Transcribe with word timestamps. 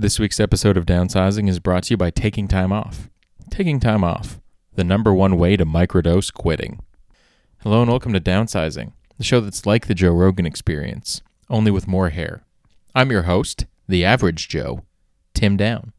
This 0.00 0.20
week's 0.20 0.38
episode 0.38 0.76
of 0.76 0.86
Downsizing 0.86 1.48
is 1.48 1.58
brought 1.58 1.82
to 1.84 1.94
you 1.94 1.96
by 1.96 2.10
Taking 2.10 2.46
Time 2.46 2.72
Off. 2.72 3.10
Taking 3.50 3.80
Time 3.80 4.04
Off, 4.04 4.40
the 4.76 4.84
number 4.84 5.12
one 5.12 5.36
way 5.36 5.56
to 5.56 5.66
microdose 5.66 6.32
quitting. 6.32 6.78
Hello 7.64 7.82
and 7.82 7.90
welcome 7.90 8.12
to 8.12 8.20
Downsizing, 8.20 8.92
the 9.16 9.24
show 9.24 9.40
that's 9.40 9.66
like 9.66 9.88
the 9.88 9.96
Joe 9.96 10.12
Rogan 10.12 10.46
experience, 10.46 11.20
only 11.50 11.72
with 11.72 11.88
more 11.88 12.10
hair. 12.10 12.44
I'm 12.94 13.10
your 13.10 13.24
host, 13.24 13.66
the 13.88 14.04
average 14.04 14.48
Joe, 14.48 14.84
Tim 15.34 15.56
Down. 15.56 15.92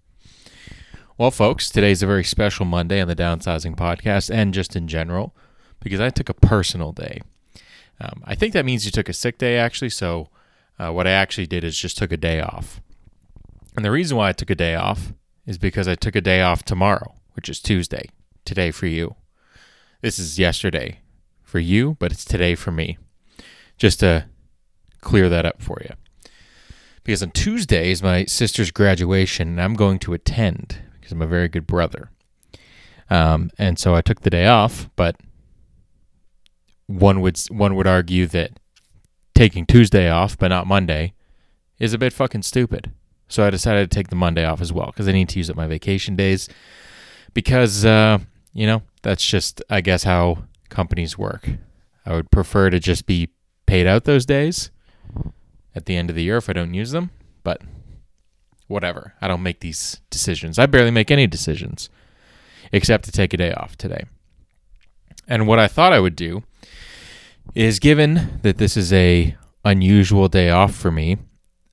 Well, 1.18 1.30
folks, 1.30 1.70
today's 1.70 2.02
a 2.02 2.08
very 2.08 2.24
special 2.24 2.66
Monday 2.66 3.02
on 3.02 3.10
the 3.10 3.18
Downsizing 3.18 3.76
podcast 3.76 4.34
and 4.34 4.54
just 4.54 4.78
in 4.78 4.88
general 4.88 5.36
because 5.82 6.00
I 6.00 6.10
took 6.10 6.30
a 6.30 6.34
personal 6.34 6.94
day. 6.94 7.20
Um, 8.00 8.24
I 8.24 8.36
think 8.36 8.54
that 8.54 8.66
means 8.66 8.86
you 8.86 8.92
took 8.92 9.10
a 9.10 9.14
sick 9.14 9.38
day, 9.38 9.58
actually, 9.58 9.90
so 9.90 10.30
uh, 10.80 10.90
what 10.94 11.06
I 11.06 11.12
actually 11.12 11.48
did 11.48 11.66
is 11.66 11.78
just 11.78 11.98
took 11.98 12.14
a 12.14 12.18
day 12.18 12.40
off. 12.40 12.80
And 13.76 13.86
the 13.86 13.92
reason 13.92 14.18
why 14.18 14.30
I 14.30 14.34
took 14.34 14.50
a 14.50 14.56
day 14.56 14.76
off 14.76 15.14
is 15.46 15.58
because 15.58 15.88
I 15.88 15.96
took 15.96 16.16
a 16.16 16.22
day 16.22 16.42
off 16.42 16.64
tomorrow, 16.64 17.16
which 17.34 17.50
is 17.50 17.60
Tuesday, 17.60 18.10
today 18.46 18.72
for 18.72 18.88
you. 18.88 19.16
This 20.02 20.20
is 20.20 20.40
yesterday 20.40 21.00
for 21.44 21.60
you, 21.60 21.96
but 22.00 22.12
it's 22.12 22.26
today 22.26 22.56
for 22.56 22.72
me. 22.72 22.98
Just 23.78 24.00
to 24.02 24.26
clear 25.02 25.30
that 25.30 25.46
up 25.46 25.62
for 25.62 25.80
you. 25.82 25.96
Because 27.04 27.24
on 27.24 27.32
Tuesday 27.32 27.92
is 27.92 28.04
my 28.04 28.26
sister's 28.26 28.72
graduation, 28.72 29.48
and 29.48 29.62
I'm 29.62 29.74
going 29.74 30.00
to 30.00 30.14
attend 30.14 30.78
because 30.94 31.12
I'm 31.12 31.22
a 31.22 31.28
very 31.28 31.48
good 31.48 31.66
brother. 31.66 32.12
Um, 33.10 33.50
and 33.58 33.80
so 33.80 33.96
I 33.96 34.02
took 34.02 34.22
the 34.22 34.30
day 34.30 34.46
off, 34.46 34.90
but 34.96 35.16
one 36.86 37.22
would 37.22 37.40
one 37.50 37.76
would 37.76 37.88
argue 37.88 38.26
that 38.28 38.60
taking 39.36 39.66
Tuesday 39.66 40.10
off 40.10 40.38
but 40.38 40.48
not 40.48 40.68
Monday 40.68 41.14
is 41.80 41.94
a 41.94 41.98
bit 41.98 42.14
fucking 42.14 42.42
stupid. 42.42 42.92
So 43.30 43.46
I 43.46 43.50
decided 43.50 43.90
to 43.90 43.96
take 43.96 44.10
the 44.10 44.16
Monday 44.16 44.44
off 44.44 44.60
as 44.60 44.74
well 44.74 44.88
because 44.88 45.08
I 45.08 45.12
need 45.12 45.30
to 45.30 45.40
use 45.40 45.50
up 45.50 45.56
my 45.56 45.68
vacation 45.68 46.16
days. 46.16 46.50
Because, 47.34 47.86
uh, 47.86 48.20
you 48.54 48.66
know, 48.66 48.82
that's 49.04 49.26
just, 49.26 49.62
I 49.70 49.82
guess, 49.82 50.04
how 50.04 50.44
companies 50.70 51.18
work. 51.18 51.50
I 52.06 52.14
would 52.14 52.32
prefer 52.32 52.72
to 52.72 52.80
just 52.80 53.06
be 53.06 53.30
paid 53.68 53.86
out 53.86 54.06
those 54.06 54.26
days 54.26 54.72
at 55.76 55.86
the 55.86 55.96
end 55.96 56.10
of 56.10 56.16
the 56.16 56.24
year 56.24 56.38
if 56.38 56.50
I 56.50 56.54
don't 56.54 56.74
use 56.74 56.92
them. 56.92 57.12
But 57.44 57.62
whatever. 58.68 59.14
I 59.22 59.28
don't 59.28 59.44
make 59.44 59.60
these 59.60 60.02
decisions. 60.10 60.58
I 60.58 60.66
barely 60.66 60.92
make 60.92 61.12
any 61.12 61.28
decisions 61.28 61.90
except 62.72 63.06
to 63.06 63.12
take 63.12 63.34
a 63.34 63.38
day 63.38 63.52
off 63.54 63.76
today. 63.78 64.04
And 65.28 65.48
what 65.48 65.60
I 65.60 65.68
thought 65.68 65.94
I 65.94 66.00
would 66.00 66.16
do 66.16 66.44
is 67.54 67.80
given 67.80 68.40
that 68.42 68.58
this 68.58 68.76
is 68.76 68.94
a 68.94 69.36
unusual 69.66 70.28
day 70.28 70.50
off 70.50 70.74
for 70.74 70.92
me, 70.92 71.18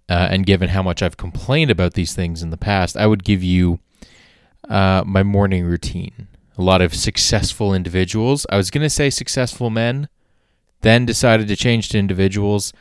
uh, 0.08 0.28
and 0.30 0.46
given 0.46 0.70
how 0.70 0.82
much 0.82 1.02
I've 1.02 1.16
complained 1.16 1.70
about 1.70 1.94
these 1.94 2.14
things 2.14 2.42
in 2.42 2.50
the 2.50 2.56
past, 2.56 2.96
I 2.96 3.06
would 3.06 3.24
give 3.24 3.42
you 3.42 3.80
uh, 4.68 5.02
my 5.06 5.22
morning 5.22 5.64
routine. 5.64 6.28
A 6.58 6.62
lot 6.62 6.80
of 6.80 6.94
successful 6.94 7.74
individuals. 7.74 8.46
I 8.50 8.56
was 8.56 8.70
going 8.70 8.82
to 8.84 8.90
say 8.90 9.10
successful 9.10 9.68
men, 9.68 10.08
then 10.80 11.04
decided 11.04 11.48
to 11.48 11.56
change 11.56 11.90
to 11.90 11.98
individuals. 11.98 12.72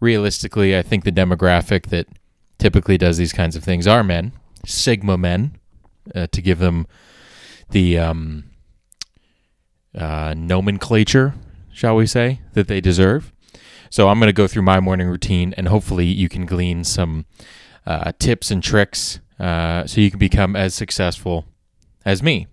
Realistically, 0.00 0.76
I 0.76 0.82
think 0.82 1.04
the 1.04 1.12
demographic 1.12 1.86
that 1.86 2.06
typically 2.58 2.98
does 2.98 3.16
these 3.16 3.32
kinds 3.32 3.56
of 3.56 3.64
things 3.64 3.86
are 3.86 4.04
men, 4.04 4.32
Sigma 4.64 5.16
men, 5.16 5.56
uh, 6.14 6.26
to 6.28 6.42
give 6.42 6.58
them 6.58 6.86
the 7.70 7.98
um, 7.98 8.44
uh, 9.94 10.34
nomenclature, 10.36 11.34
shall 11.72 11.96
we 11.96 12.06
say, 12.06 12.40
that 12.52 12.68
they 12.68 12.80
deserve. 12.80 13.32
So 13.90 14.08
I'm 14.08 14.18
going 14.18 14.28
to 14.28 14.32
go 14.32 14.46
through 14.46 14.62
my 14.62 14.80
morning 14.80 15.08
routine, 15.08 15.54
and 15.56 15.68
hopefully 15.68 16.06
you 16.06 16.28
can 16.28 16.46
glean 16.46 16.84
some 16.84 17.26
uh, 17.86 18.12
tips 18.18 18.50
and 18.50 18.62
tricks 18.62 19.20
uh, 19.38 19.86
so 19.86 20.00
you 20.00 20.10
can 20.10 20.18
become 20.18 20.56
as 20.56 20.74
successful 20.74 21.46
as 22.04 22.22
me. 22.22 22.46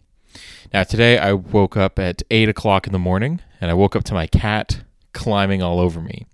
Now 0.73 0.83
today 0.83 1.17
I 1.17 1.33
woke 1.33 1.77
up 1.77 1.99
at 1.99 2.23
eight 2.31 2.49
o'clock 2.49 2.87
in 2.87 2.93
the 2.93 2.99
morning, 2.99 3.41
and 3.61 3.71
I 3.71 3.73
woke 3.73 3.95
up 3.95 4.03
to 4.05 4.13
my 4.13 4.27
cat 4.27 4.83
climbing 5.13 5.61
all 5.61 5.79
over 5.79 6.01
me. 6.01 6.25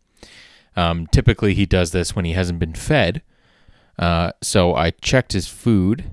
Um, 0.75 1.07
typically 1.07 1.53
he 1.53 1.65
does 1.65 1.91
this 1.91 2.15
when 2.15 2.25
he 2.25 2.33
hasn't 2.33 2.59
been 2.59 2.73
fed. 2.73 3.21
Uh, 3.97 4.31
so 4.41 4.75
I 4.75 4.91
checked 4.91 5.33
his 5.33 5.47
food 5.47 6.09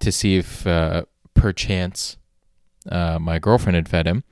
to 0.00 0.12
see 0.12 0.36
if 0.36 0.66
uh, 0.66 1.04
perchance 1.32 2.18
uh, 2.90 3.18
my 3.18 3.38
girlfriend 3.38 3.76
had 3.76 3.88
fed 3.88 4.06
him. 4.06 4.24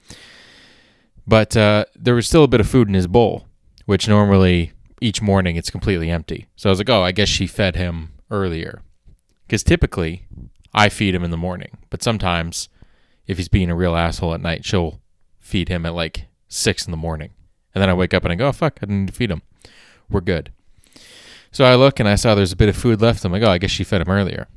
But 1.27 1.57
uh, 1.57 1.87
there 1.95 2.15
was 2.15 2.27
still 2.27 2.45
a 2.45 2.49
bit 2.49 2.61
of 2.61 2.69
food 2.69 2.89
in 2.89 2.95
his 2.95 3.07
bowl 3.07 3.47
which 3.87 4.09
normally 4.09 4.73
each 5.01 5.21
morning 5.21 5.57
it's 5.57 5.71
completely 5.71 6.11
empty. 6.11 6.47
So 6.57 6.69
I 6.69 6.73
was 6.73 6.79
like, 6.79 6.91
oh, 6.91 7.03
I 7.03 7.13
guess 7.13 7.29
she 7.29 7.47
fed 7.47 7.77
him 7.77 8.13
earlier. 8.31 8.83
Because 9.47 9.63
typically 9.63 10.27
I 10.73 10.89
feed 10.89 11.15
him 11.15 11.25
in 11.25 11.31
the 11.31 11.37
morning, 11.37 11.79
but 11.91 12.03
sometimes 12.03 12.69
if 13.27 13.37
he's 13.37 13.49
being 13.49 13.71
a 13.71 13.77
real 13.77 13.97
asshole 13.97 14.35
at 14.35 14.41
night, 14.41 14.65
she'll 14.65 15.01
feed 15.41 15.69
him 15.69 15.85
at 15.85 15.95
like 15.95 16.27
six 16.49 16.87
in 16.87 16.91
the 16.91 16.97
morning. 16.97 17.31
And 17.75 17.83
then 17.83 17.89
I 17.91 17.95
wake 17.95 18.15
up 18.15 18.25
and 18.25 18.33
I 18.33 18.37
go, 18.37 18.49
oh, 18.49 18.53
fuck, 18.53 18.79
I 18.83 18.87
didn't 18.87 19.15
feed 19.15 19.31
him. 19.31 19.43
We're 20.09 20.21
good. 20.21 20.53
So 21.51 21.65
I 21.65 21.75
look 21.75 22.01
and 22.01 22.09
I 22.09 22.15
saw 22.15 22.35
there's 22.35 22.53
a 22.53 22.57
bit 22.57 22.69
of 22.69 22.77
food 22.77 23.01
left. 23.01 23.25
I'm 23.25 23.33
like, 23.33 23.43
oh, 23.43 23.51
I 23.51 23.59
guess 23.59 23.71
she 23.71 23.85
fed 23.85 24.01
him 24.01 24.09
earlier. 24.09 24.49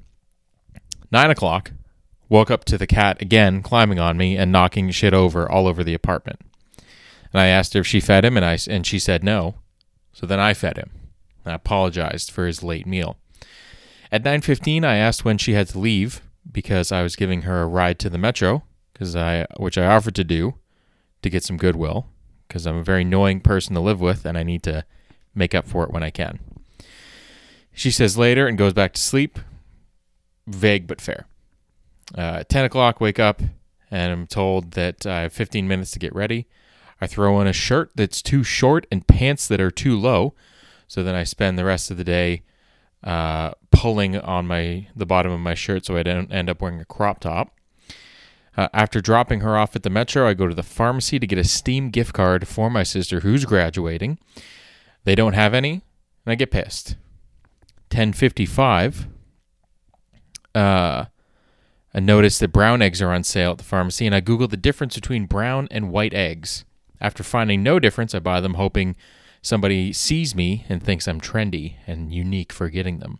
Nine 1.12 1.30
o'clock, 1.30 1.72
woke 2.30 2.52
up 2.52 2.66
to 2.66 2.78
the 2.78 2.88
cat 2.88 3.22
again 3.22 3.62
climbing 3.62 4.00
on 4.00 4.18
me 4.18 4.38
and 4.38 4.52
knocking 4.52 4.92
shit 4.92 5.14
over 5.14 5.50
all 5.50 5.68
over 5.68 5.84
the 5.84 5.94
apartment. 5.94 6.42
And 7.34 7.42
I 7.42 7.48
asked 7.48 7.74
her 7.74 7.82
if 7.82 7.88
she 7.88 8.00
fed 8.00 8.26
him, 8.26 8.38
and 8.38 8.46
I 8.46 8.58
and 8.70 8.86
she 8.86 9.00
said 9.00 9.24
no. 9.24 9.56
So 10.14 10.26
then 10.26 10.40
I 10.40 10.54
fed 10.54 10.78
him. 10.78 10.92
I 11.46 11.54
apologized 11.54 12.32
for 12.32 12.48
his 12.48 12.64
late 12.64 12.88
meal. 12.88 13.18
At 14.12 14.24
9:15, 14.24 14.84
I 14.84 14.96
asked 14.96 15.26
when 15.26 15.38
she 15.38 15.54
had 15.54 15.68
to 15.70 15.80
leave 15.80 16.22
because 16.52 16.92
I 16.92 17.02
was 17.02 17.16
giving 17.16 17.44
her 17.44 17.62
a 17.62 17.68
ride 17.68 18.00
to 18.00 18.10
the 18.10 18.18
metro, 18.18 18.64
because 18.94 19.16
I 19.16 19.46
which 19.58 19.78
I 19.78 19.86
offered 19.86 20.16
to 20.16 20.24
do 20.24 20.56
to 21.22 21.30
get 21.30 21.44
some 21.44 21.58
goodwill, 21.58 22.08
because 22.48 22.66
I'm 22.66 22.78
a 22.78 22.84
very 22.84 23.02
annoying 23.02 23.42
person 23.42 23.74
to 23.76 23.82
live 23.82 24.00
with, 24.00 24.26
and 24.26 24.38
I 24.38 24.44
need 24.44 24.64
to 24.64 24.86
make 25.34 25.54
up 25.54 25.68
for 25.68 25.84
it 25.84 25.92
when 25.92 26.04
I 26.04 26.12
can. 26.12 26.40
She 27.74 27.92
says 27.92 28.18
later 28.18 28.48
and 28.48 28.58
goes 28.58 28.74
back 28.74 28.94
to 28.94 29.02
sleep. 29.02 29.38
Vague 30.48 30.88
but 30.88 31.02
fair. 31.02 31.28
Uh, 32.16 32.44
10 32.48 32.66
o'clock, 32.66 33.02
wake 33.02 33.20
up, 33.20 33.42
and 33.92 34.14
I'm 34.14 34.28
told 34.28 34.72
that 34.72 35.06
I 35.06 35.22
have 35.22 35.34
15 35.34 35.68
minutes 35.68 35.92
to 35.92 36.00
get 36.00 36.16
ready. 36.16 36.48
I 37.02 37.08
throw 37.08 37.36
on 37.36 37.48
a 37.48 37.54
shirt 37.54 37.92
that's 37.96 38.22
too 38.22 38.44
short 38.44 38.88
and 38.92 39.08
pants 39.08 39.48
that 39.48 39.62
are 39.62 39.72
too 39.72 39.98
low. 39.98 40.34
So 40.88 41.04
then 41.04 41.16
I 41.16 41.24
spend 41.24 41.58
the 41.58 41.66
rest 41.66 41.92
of 41.92 41.98
the 41.98 42.04
day 42.04 42.44
uh, 43.04 43.52
pulling 43.72 44.18
on 44.18 44.48
my 44.48 44.88
the 44.96 45.06
bottom 45.06 45.32
of 45.32 45.40
my 45.40 45.54
shirt 45.54 45.86
so 45.86 45.98
I 45.98 46.04
don't 46.04 46.32
end 46.32 46.50
up 46.50 46.62
wearing 46.62 46.80
a 46.80 46.86
crop 46.86 47.20
top. 47.20 47.52
Uh, 48.58 48.70
after 48.74 49.02
dropping 49.02 49.42
her 49.42 49.58
off 49.58 49.76
at 49.76 49.84
the 49.84 49.90
metro, 49.90 50.28
I 50.28 50.34
go 50.34 50.48
to 50.48 50.56
the 50.56 50.64
pharmacy 50.64 51.20
to 51.20 51.28
get 51.28 51.38
a 51.38 51.44
Steam 51.44 51.90
gift 51.90 52.14
card 52.14 52.48
for 52.48 52.70
my 52.70 52.84
sister 52.84 53.20
who's 53.20 53.44
graduating. 53.44 54.18
They 55.04 55.14
don't 55.14 55.34
have 55.34 55.54
any, 55.54 55.74
and 56.26 56.32
I 56.32 56.36
get 56.36 56.52
pissed. 56.52 56.96
10:55. 57.90 59.08
Uh, 60.54 61.06
I 61.94 62.00
notice 62.00 62.40
that 62.40 62.54
brown 62.54 62.82
eggs 62.82 63.02
are 63.02 63.12
on 63.12 63.24
sale 63.24 63.52
at 63.52 63.58
the 63.58 63.64
pharmacy, 63.64 64.06
and 64.06 64.16
I 64.16 64.22
Google 64.22 64.48
the 64.48 64.58
difference 64.58 64.96
between 64.96 65.26
brown 65.26 65.68
and 65.70 65.92
white 65.92 66.14
eggs. 66.14 66.64
After 67.02 67.24
finding 67.24 67.64
no 67.64 67.80
difference, 67.80 68.16
I 68.16 68.20
buy 68.20 68.42
them 68.42 68.56
hoping 68.56 68.96
somebody 69.42 69.94
sees 69.94 70.36
me 70.36 70.66
and 70.70 70.82
thinks 70.82 71.08
I'm 71.08 71.22
trendy 71.22 71.76
and 71.86 72.14
unique 72.14 72.52
for 72.52 72.70
getting 72.70 73.00
them. 73.00 73.20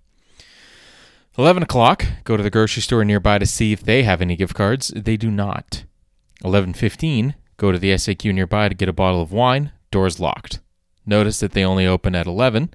11 1.38 1.64
o'clock, 1.64 2.06
go 2.24 2.38
to 2.38 2.44
the 2.44 2.50
grocery 2.50 2.82
store 2.82 3.04
nearby 3.04 3.38
to 3.38 3.46
see 3.46 3.74
if 3.74 3.84
they 3.84 4.04
have 4.04 4.22
any 4.22 4.36
gift 4.36 4.56
cards. 4.56 4.94
They 4.96 5.18
do 5.18 5.30
not. 5.30 5.84
11:15, 6.44 7.36
go 7.58 7.72
to 7.72 7.80
the 7.80 7.92
SAQ 7.92 8.34
nearby 8.34 8.70
to 8.70 8.76
get 8.76 8.90
a 8.90 8.94
bottle 8.94 9.22
of 9.22 9.32
wine. 9.32 9.72
Doors 9.92 10.20
locked. 10.20 10.60
Notice 11.06 11.40
that 11.40 11.52
they 11.52 11.64
only 11.64 11.86
open 11.86 12.16
at 12.16 12.28
11. 12.28 12.74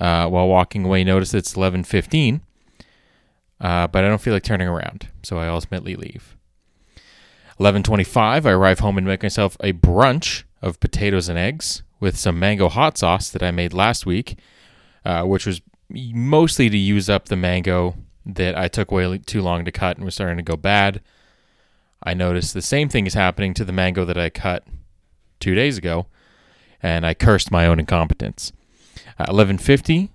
Uh, 0.00 0.26
while 0.28 0.48
walking 0.48 0.84
away, 0.84 1.04
notice 1.04 1.34
it's 1.34 1.54
11:15. 1.54 2.40
Uh, 3.60 3.86
but 3.86 4.04
I 4.04 4.08
don't 4.08 4.20
feel 4.20 4.34
like 4.34 4.42
turning 4.42 4.68
around, 4.68 5.08
so 5.22 5.38
I 5.38 5.46
ultimately 5.46 5.94
leave. 5.94 6.36
11:25, 7.62 8.44
I 8.44 8.50
arrive 8.50 8.80
home 8.80 8.98
and 8.98 9.06
make 9.06 9.22
myself 9.22 9.56
a 9.60 9.72
brunch 9.72 10.42
of 10.60 10.80
potatoes 10.80 11.28
and 11.28 11.38
eggs 11.38 11.84
with 12.00 12.16
some 12.16 12.36
mango 12.36 12.68
hot 12.68 12.98
sauce 12.98 13.30
that 13.30 13.42
I 13.42 13.52
made 13.52 13.72
last 13.72 14.04
week, 14.04 14.36
uh, 15.04 15.22
which 15.22 15.46
was 15.46 15.60
mostly 15.88 16.68
to 16.68 16.76
use 16.76 17.08
up 17.08 17.26
the 17.26 17.36
mango 17.36 17.94
that 18.26 18.58
I 18.58 18.66
took 18.66 18.90
way 18.90 19.16
too 19.18 19.42
long 19.42 19.64
to 19.64 19.70
cut 19.70 19.96
and 19.96 20.04
was 20.04 20.16
starting 20.16 20.38
to 20.38 20.42
go 20.42 20.56
bad. 20.56 21.02
I 22.02 22.14
noticed 22.14 22.52
the 22.52 22.62
same 22.62 22.88
thing 22.88 23.06
is 23.06 23.14
happening 23.14 23.54
to 23.54 23.64
the 23.64 23.72
mango 23.72 24.04
that 24.06 24.18
I 24.18 24.28
cut 24.28 24.66
two 25.38 25.54
days 25.54 25.78
ago, 25.78 26.06
and 26.82 27.06
I 27.06 27.14
cursed 27.14 27.52
my 27.52 27.66
own 27.66 27.78
incompetence. 27.78 28.52
At 29.20 29.28
11:50, 29.28 30.10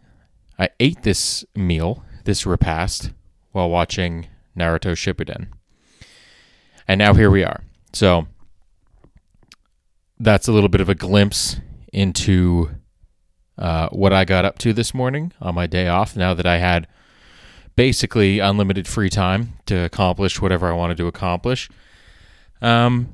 I 0.59 0.67
ate 0.81 1.03
this 1.03 1.45
meal, 1.55 2.03
this 2.25 2.45
repast, 2.45 3.11
while 3.53 3.69
watching 3.69 4.27
Naruto 4.53 4.97
Shippuden. 4.97 5.47
And 6.88 7.00
now 7.00 7.13
here 7.13 7.30
we 7.30 7.44
are. 7.44 7.63
So 7.94 8.28
that's 10.19 10.48
a 10.48 10.51
little 10.51 10.69
bit 10.69 10.81
of 10.81 10.89
a 10.89 10.95
glimpse 10.95 11.57
into 11.92 12.69
uh, 13.57 13.89
what 13.89 14.13
I 14.13 14.25
got 14.25 14.45
up 14.45 14.57
to 14.60 14.74
this 14.74 14.94
morning 14.94 15.34
on 15.42 15.56
my 15.56 15.68
day 15.68 15.88
off. 15.88 16.16
Now 16.16 16.34
that 16.34 16.45
I 16.45 16.57
had 16.57 16.88
basically 17.75 18.39
unlimited 18.39 18.88
free 18.88 19.10
time 19.10 19.54
to 19.66 19.75
accomplish 19.75 20.42
whatever 20.42 20.68
I 20.68 20.74
wanted 20.74 20.98
to 20.98 21.07
accomplish. 21.07 21.69
Um, 22.62 23.13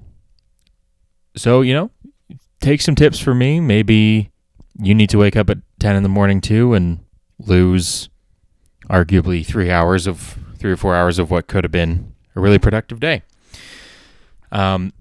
so, 1.36 1.62
you 1.62 1.74
know, 1.74 1.92
take 2.62 2.82
some 2.82 2.96
tips 2.96 3.20
from 3.20 3.40
me. 3.40 3.60
Maybe 3.60 4.32
you 4.80 4.96
need 4.96 5.10
to 5.10 5.18
wake 5.18 5.36
up 5.36 5.50
at 5.50 5.58
10 5.80 5.96
in 5.96 6.04
the 6.04 6.10
morning 6.10 6.42
too 6.42 6.74
and 6.74 7.00
lose 7.40 8.10
arguably 8.90 9.46
three 9.46 9.70
hours 9.70 10.08
of 10.08 10.38
three 10.58 10.72
or 10.72 10.78
four 10.78 10.96
hours 10.96 11.20
of 11.20 11.30
what 11.30 11.48
could 11.48 11.64
have 11.64 11.72
been 11.72 12.14
a 12.36 12.40
really 12.40 12.60
productive 12.60 13.00
day. 13.00 13.24
Um, 14.54 14.94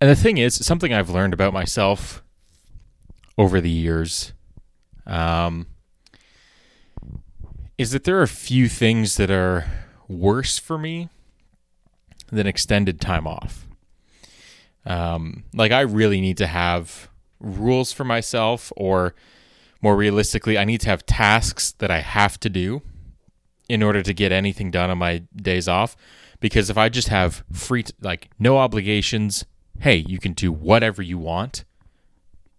and 0.00 0.08
the 0.08 0.14
thing 0.14 0.38
is, 0.38 0.54
something 0.54 0.92
I've 0.92 1.10
learned 1.10 1.34
about 1.34 1.52
myself 1.52 2.22
over 3.36 3.60
the 3.60 3.70
years 3.70 4.32
um, 5.06 5.66
is 7.78 7.90
that 7.92 8.04
there 8.04 8.18
are 8.18 8.22
a 8.22 8.28
few 8.28 8.68
things 8.68 9.16
that 9.16 9.30
are 9.30 9.64
worse 10.06 10.58
for 10.58 10.78
me 10.78 11.08
than 12.30 12.46
extended 12.46 13.00
time 13.00 13.26
off. 13.26 13.66
Um, 14.84 15.44
like, 15.54 15.72
I 15.72 15.80
really 15.80 16.20
need 16.20 16.36
to 16.36 16.46
have 16.46 17.08
rules 17.40 17.90
for 17.90 18.04
myself, 18.04 18.72
or 18.76 19.14
more 19.80 19.96
realistically, 19.96 20.58
I 20.58 20.64
need 20.64 20.80
to 20.82 20.90
have 20.90 21.06
tasks 21.06 21.72
that 21.78 21.90
I 21.90 22.00
have 22.00 22.38
to 22.40 22.50
do 22.50 22.82
in 23.68 23.82
order 23.82 24.02
to 24.02 24.12
get 24.12 24.30
anything 24.32 24.70
done 24.70 24.90
on 24.90 24.98
my 24.98 25.22
days 25.34 25.68
off. 25.68 25.96
Because 26.40 26.70
if 26.70 26.78
I 26.78 26.88
just 26.88 27.08
have 27.08 27.44
free, 27.52 27.82
t- 27.82 27.94
like, 28.00 28.30
no 28.38 28.58
obligations, 28.58 29.44
hey, 29.80 29.96
you 29.96 30.18
can 30.18 30.32
do 30.32 30.52
whatever 30.52 31.02
you 31.02 31.18
want, 31.18 31.64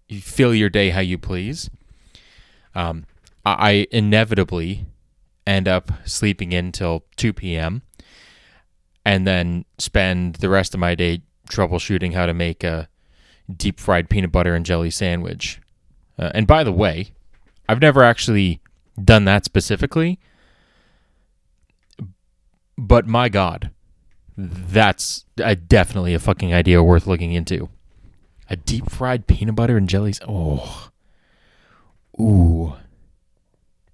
you 0.07 0.19
fill 0.21 0.53
your 0.53 0.69
day 0.69 0.89
how 0.89 0.99
you 1.01 1.17
please. 1.17 1.69
Um, 2.75 3.05
I 3.45 3.87
inevitably 3.91 4.85
end 5.47 5.67
up 5.67 5.91
sleeping 6.05 6.51
in 6.51 6.71
till 6.71 7.03
2 7.17 7.33
p.m. 7.33 7.81
and 9.05 9.25
then 9.25 9.65
spend 9.77 10.35
the 10.35 10.49
rest 10.49 10.73
of 10.73 10.79
my 10.79 10.95
day 10.95 11.21
troubleshooting 11.49 12.13
how 12.13 12.25
to 12.25 12.33
make 12.33 12.63
a 12.63 12.87
deep 13.55 13.79
fried 13.79 14.09
peanut 14.09 14.31
butter 14.31 14.53
and 14.53 14.65
jelly 14.65 14.91
sandwich. 14.91 15.59
Uh, 16.17 16.31
and 16.33 16.45
by 16.45 16.63
the 16.63 16.71
way, 16.71 17.09
I've 17.67 17.81
never 17.81 18.03
actually 18.03 18.61
done 19.03 19.25
that 19.25 19.45
specifically, 19.45 20.19
but 22.87 23.07
my 23.07 23.29
God, 23.29 23.71
that's 24.37 25.25
definitely 25.67 26.13
a 26.13 26.19
fucking 26.19 26.53
idea 26.53 26.81
worth 26.81 27.07
looking 27.07 27.33
into. 27.33 27.69
A 28.49 28.55
deep 28.55 28.89
fried 28.89 29.27
peanut 29.27 29.55
butter 29.55 29.77
and 29.77 29.87
jellies. 29.89 30.19
Oh. 30.27 30.89
Ooh. 32.19 32.73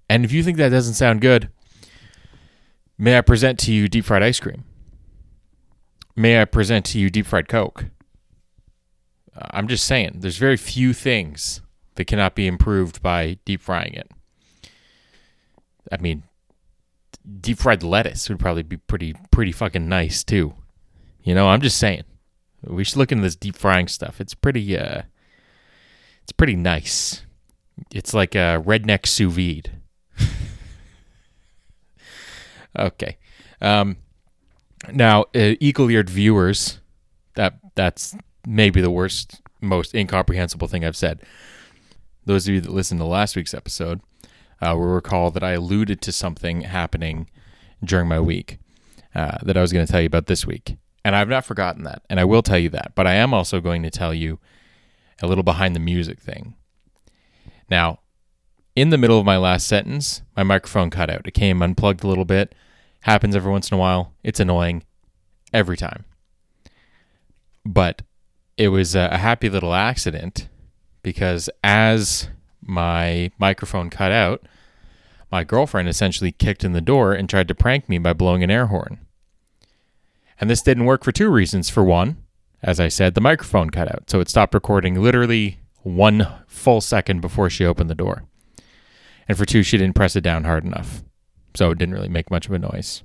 And 0.08 0.24
if 0.24 0.32
you 0.32 0.42
think 0.42 0.56
that 0.56 0.70
doesn't 0.70 0.94
sound 0.94 1.20
good, 1.20 1.50
may 2.96 3.18
I 3.18 3.20
present 3.20 3.58
to 3.60 3.72
you 3.72 3.88
deep 3.88 4.04
fried 4.04 4.22
ice 4.22 4.40
cream? 4.40 4.64
May 6.14 6.40
I 6.40 6.44
present 6.44 6.86
to 6.86 6.98
you 6.98 7.10
deep 7.10 7.26
fried 7.26 7.48
Coke? 7.48 7.86
Uh, 9.36 9.46
I'm 9.50 9.68
just 9.68 9.84
saying, 9.84 10.20
there's 10.20 10.38
very 10.38 10.56
few 10.56 10.92
things 10.92 11.60
that 11.96 12.06
cannot 12.06 12.34
be 12.34 12.46
improved 12.46 13.02
by 13.02 13.38
deep 13.44 13.60
frying 13.60 13.94
it. 13.94 14.10
I 15.92 15.98
mean, 15.98 16.22
deep 17.40 17.58
fried 17.58 17.82
lettuce 17.82 18.28
would 18.28 18.38
probably 18.38 18.62
be 18.62 18.76
pretty 18.76 19.14
pretty 19.30 19.52
fucking 19.52 19.88
nice 19.88 20.22
too. 20.24 20.54
You 21.22 21.34
know, 21.34 21.48
I'm 21.48 21.60
just 21.60 21.78
saying. 21.78 22.04
We 22.62 22.84
should 22.84 22.96
look 22.96 23.12
into 23.12 23.22
this 23.22 23.36
deep 23.36 23.56
frying 23.56 23.88
stuff. 23.88 24.20
It's 24.20 24.34
pretty 24.34 24.76
uh 24.76 25.02
it's 26.22 26.32
pretty 26.32 26.56
nice. 26.56 27.22
It's 27.92 28.14
like 28.14 28.34
a 28.34 28.62
redneck 28.64 29.06
sous 29.06 29.32
vide. 29.32 29.70
okay. 32.78 33.18
Um 33.60 33.98
now, 34.92 35.22
uh, 35.34 35.54
eagle-eared 35.58 36.08
viewers, 36.08 36.80
that 37.34 37.58
that's 37.74 38.16
maybe 38.46 38.80
the 38.80 38.90
worst, 38.90 39.40
most 39.60 39.94
incomprehensible 39.94 40.68
thing 40.68 40.84
I've 40.84 40.96
said. 40.96 41.22
Those 42.24 42.46
of 42.46 42.54
you 42.54 42.60
that 42.60 42.72
listened 42.72 43.00
to 43.00 43.06
last 43.06 43.36
week's 43.36 43.54
episode 43.54 44.00
uh, 44.60 44.74
will 44.76 44.86
recall 44.86 45.30
that 45.30 45.42
I 45.42 45.52
alluded 45.52 46.00
to 46.02 46.12
something 46.12 46.62
happening 46.62 47.28
during 47.84 48.08
my 48.08 48.20
week 48.20 48.58
uh, 49.14 49.38
that 49.42 49.56
I 49.56 49.60
was 49.60 49.72
going 49.72 49.86
to 49.86 49.90
tell 49.90 50.00
you 50.00 50.06
about 50.06 50.26
this 50.26 50.46
week. 50.46 50.76
And 51.04 51.14
I've 51.14 51.28
not 51.28 51.44
forgotten 51.44 51.84
that. 51.84 52.02
And 52.10 52.18
I 52.18 52.24
will 52.24 52.42
tell 52.42 52.58
you 52.58 52.68
that. 52.70 52.92
But 52.94 53.06
I 53.06 53.14
am 53.14 53.32
also 53.32 53.60
going 53.60 53.82
to 53.82 53.90
tell 53.90 54.12
you 54.12 54.38
a 55.22 55.26
little 55.26 55.44
behind 55.44 55.74
the 55.74 55.80
music 55.80 56.20
thing. 56.20 56.54
Now, 57.70 58.00
in 58.74 58.90
the 58.90 58.98
middle 58.98 59.18
of 59.18 59.24
my 59.24 59.36
last 59.36 59.66
sentence, 59.66 60.22
my 60.36 60.42
microphone 60.42 60.90
cut 60.90 61.08
out. 61.08 61.26
It 61.26 61.32
came 61.32 61.62
unplugged 61.62 62.04
a 62.04 62.08
little 62.08 62.24
bit. 62.24 62.54
Happens 63.00 63.36
every 63.36 63.50
once 63.50 63.70
in 63.70 63.76
a 63.76 63.80
while. 63.80 64.12
It's 64.22 64.40
annoying 64.40 64.82
every 65.52 65.76
time. 65.76 66.04
But 67.64 68.02
it 68.56 68.68
was 68.68 68.94
a 68.94 69.16
happy 69.16 69.48
little 69.48 69.74
accident 69.74 70.48
because 71.02 71.48
as 71.62 72.28
my 72.66 73.30
microphone 73.38 73.90
cut 73.90 74.12
out, 74.12 74.46
my 75.30 75.44
girlfriend 75.44 75.88
essentially 75.88 76.32
kicked 76.32 76.64
in 76.64 76.72
the 76.72 76.80
door 76.80 77.12
and 77.12 77.28
tried 77.28 77.48
to 77.48 77.54
prank 77.54 77.88
me 77.88 77.98
by 77.98 78.12
blowing 78.12 78.42
an 78.42 78.50
air 78.50 78.66
horn. 78.66 78.98
And 80.40 80.50
this 80.50 80.62
didn't 80.62 80.84
work 80.84 81.02
for 81.02 81.12
two 81.12 81.30
reasons. 81.30 81.70
For 81.70 81.82
one, 81.82 82.22
as 82.62 82.78
I 82.78 82.88
said, 82.88 83.14
the 83.14 83.20
microphone 83.20 83.70
cut 83.70 83.88
out, 83.88 84.10
so 84.10 84.20
it 84.20 84.28
stopped 84.28 84.54
recording 84.54 85.02
literally 85.02 85.60
one 85.82 86.26
full 86.46 86.80
second 86.80 87.20
before 87.20 87.48
she 87.48 87.64
opened 87.64 87.88
the 87.88 87.94
door. 87.94 88.24
And 89.28 89.36
for 89.36 89.44
two, 89.44 89.62
she 89.62 89.78
didn't 89.78 89.94
press 89.94 90.16
it 90.16 90.20
down 90.20 90.44
hard 90.44 90.64
enough, 90.64 91.02
so 91.54 91.70
it 91.70 91.78
didn't 91.78 91.94
really 91.94 92.08
make 92.08 92.30
much 92.30 92.46
of 92.46 92.52
a 92.52 92.58
noise. 92.58 93.02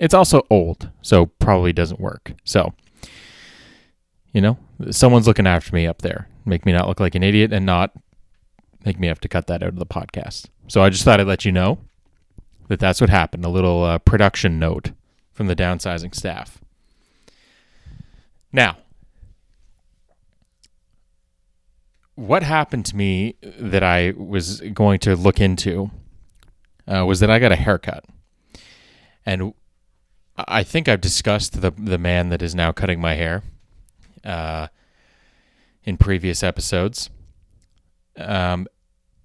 It's 0.00 0.14
also 0.14 0.42
old, 0.50 0.90
so 1.02 1.26
probably 1.26 1.72
doesn't 1.72 2.00
work. 2.00 2.34
So, 2.44 2.72
you 4.32 4.40
know, 4.40 4.58
someone's 4.90 5.26
looking 5.26 5.46
after 5.46 5.74
me 5.74 5.86
up 5.86 6.02
there. 6.02 6.28
Make 6.44 6.64
me 6.66 6.72
not 6.72 6.88
look 6.88 7.00
like 7.00 7.14
an 7.14 7.22
idiot 7.22 7.52
and 7.52 7.66
not 7.66 7.92
make 8.84 8.98
me 8.98 9.08
have 9.08 9.20
to 9.20 9.28
cut 9.28 9.46
that 9.46 9.62
out 9.62 9.70
of 9.70 9.78
the 9.78 9.86
podcast. 9.86 10.46
So 10.68 10.82
I 10.82 10.90
just 10.90 11.04
thought 11.04 11.20
I'd 11.20 11.26
let 11.26 11.44
you 11.44 11.52
know 11.52 11.78
that 12.68 12.78
that's 12.80 13.00
what 13.00 13.10
happened. 13.10 13.44
A 13.44 13.48
little 13.48 13.84
uh, 13.84 13.98
production 13.98 14.58
note 14.58 14.92
from 15.32 15.46
the 15.46 15.56
downsizing 15.56 16.14
staff. 16.14 16.58
Now, 18.52 18.78
what 22.14 22.42
happened 22.42 22.84
to 22.86 22.96
me 22.96 23.36
that 23.42 23.82
I 23.82 24.12
was 24.16 24.60
going 24.60 24.98
to 25.00 25.14
look 25.14 25.40
into 25.40 25.90
uh, 26.86 27.04
was 27.06 27.20
that 27.20 27.30
I 27.30 27.38
got 27.38 27.52
a 27.52 27.56
haircut, 27.56 28.04
and 29.24 29.54
I 30.36 30.62
think 30.62 30.88
I've 30.88 31.00
discussed 31.00 31.60
the 31.60 31.70
the 31.70 31.98
man 31.98 32.30
that 32.30 32.42
is 32.42 32.54
now 32.54 32.72
cutting 32.72 33.00
my 33.00 33.14
hair 33.14 33.42
uh, 34.24 34.68
in 35.84 35.96
previous 35.96 36.42
episodes. 36.42 37.10
Um, 38.18 38.66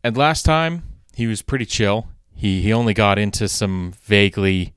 and 0.04 0.16
last 0.16 0.44
time 0.44 0.84
he 1.14 1.28
was 1.28 1.42
pretty 1.42 1.66
chill. 1.66 2.08
He 2.36 2.62
he 2.62 2.74
only 2.74 2.94
got 2.94 3.18
into 3.18 3.48
some 3.48 3.94
vaguely 4.04 4.74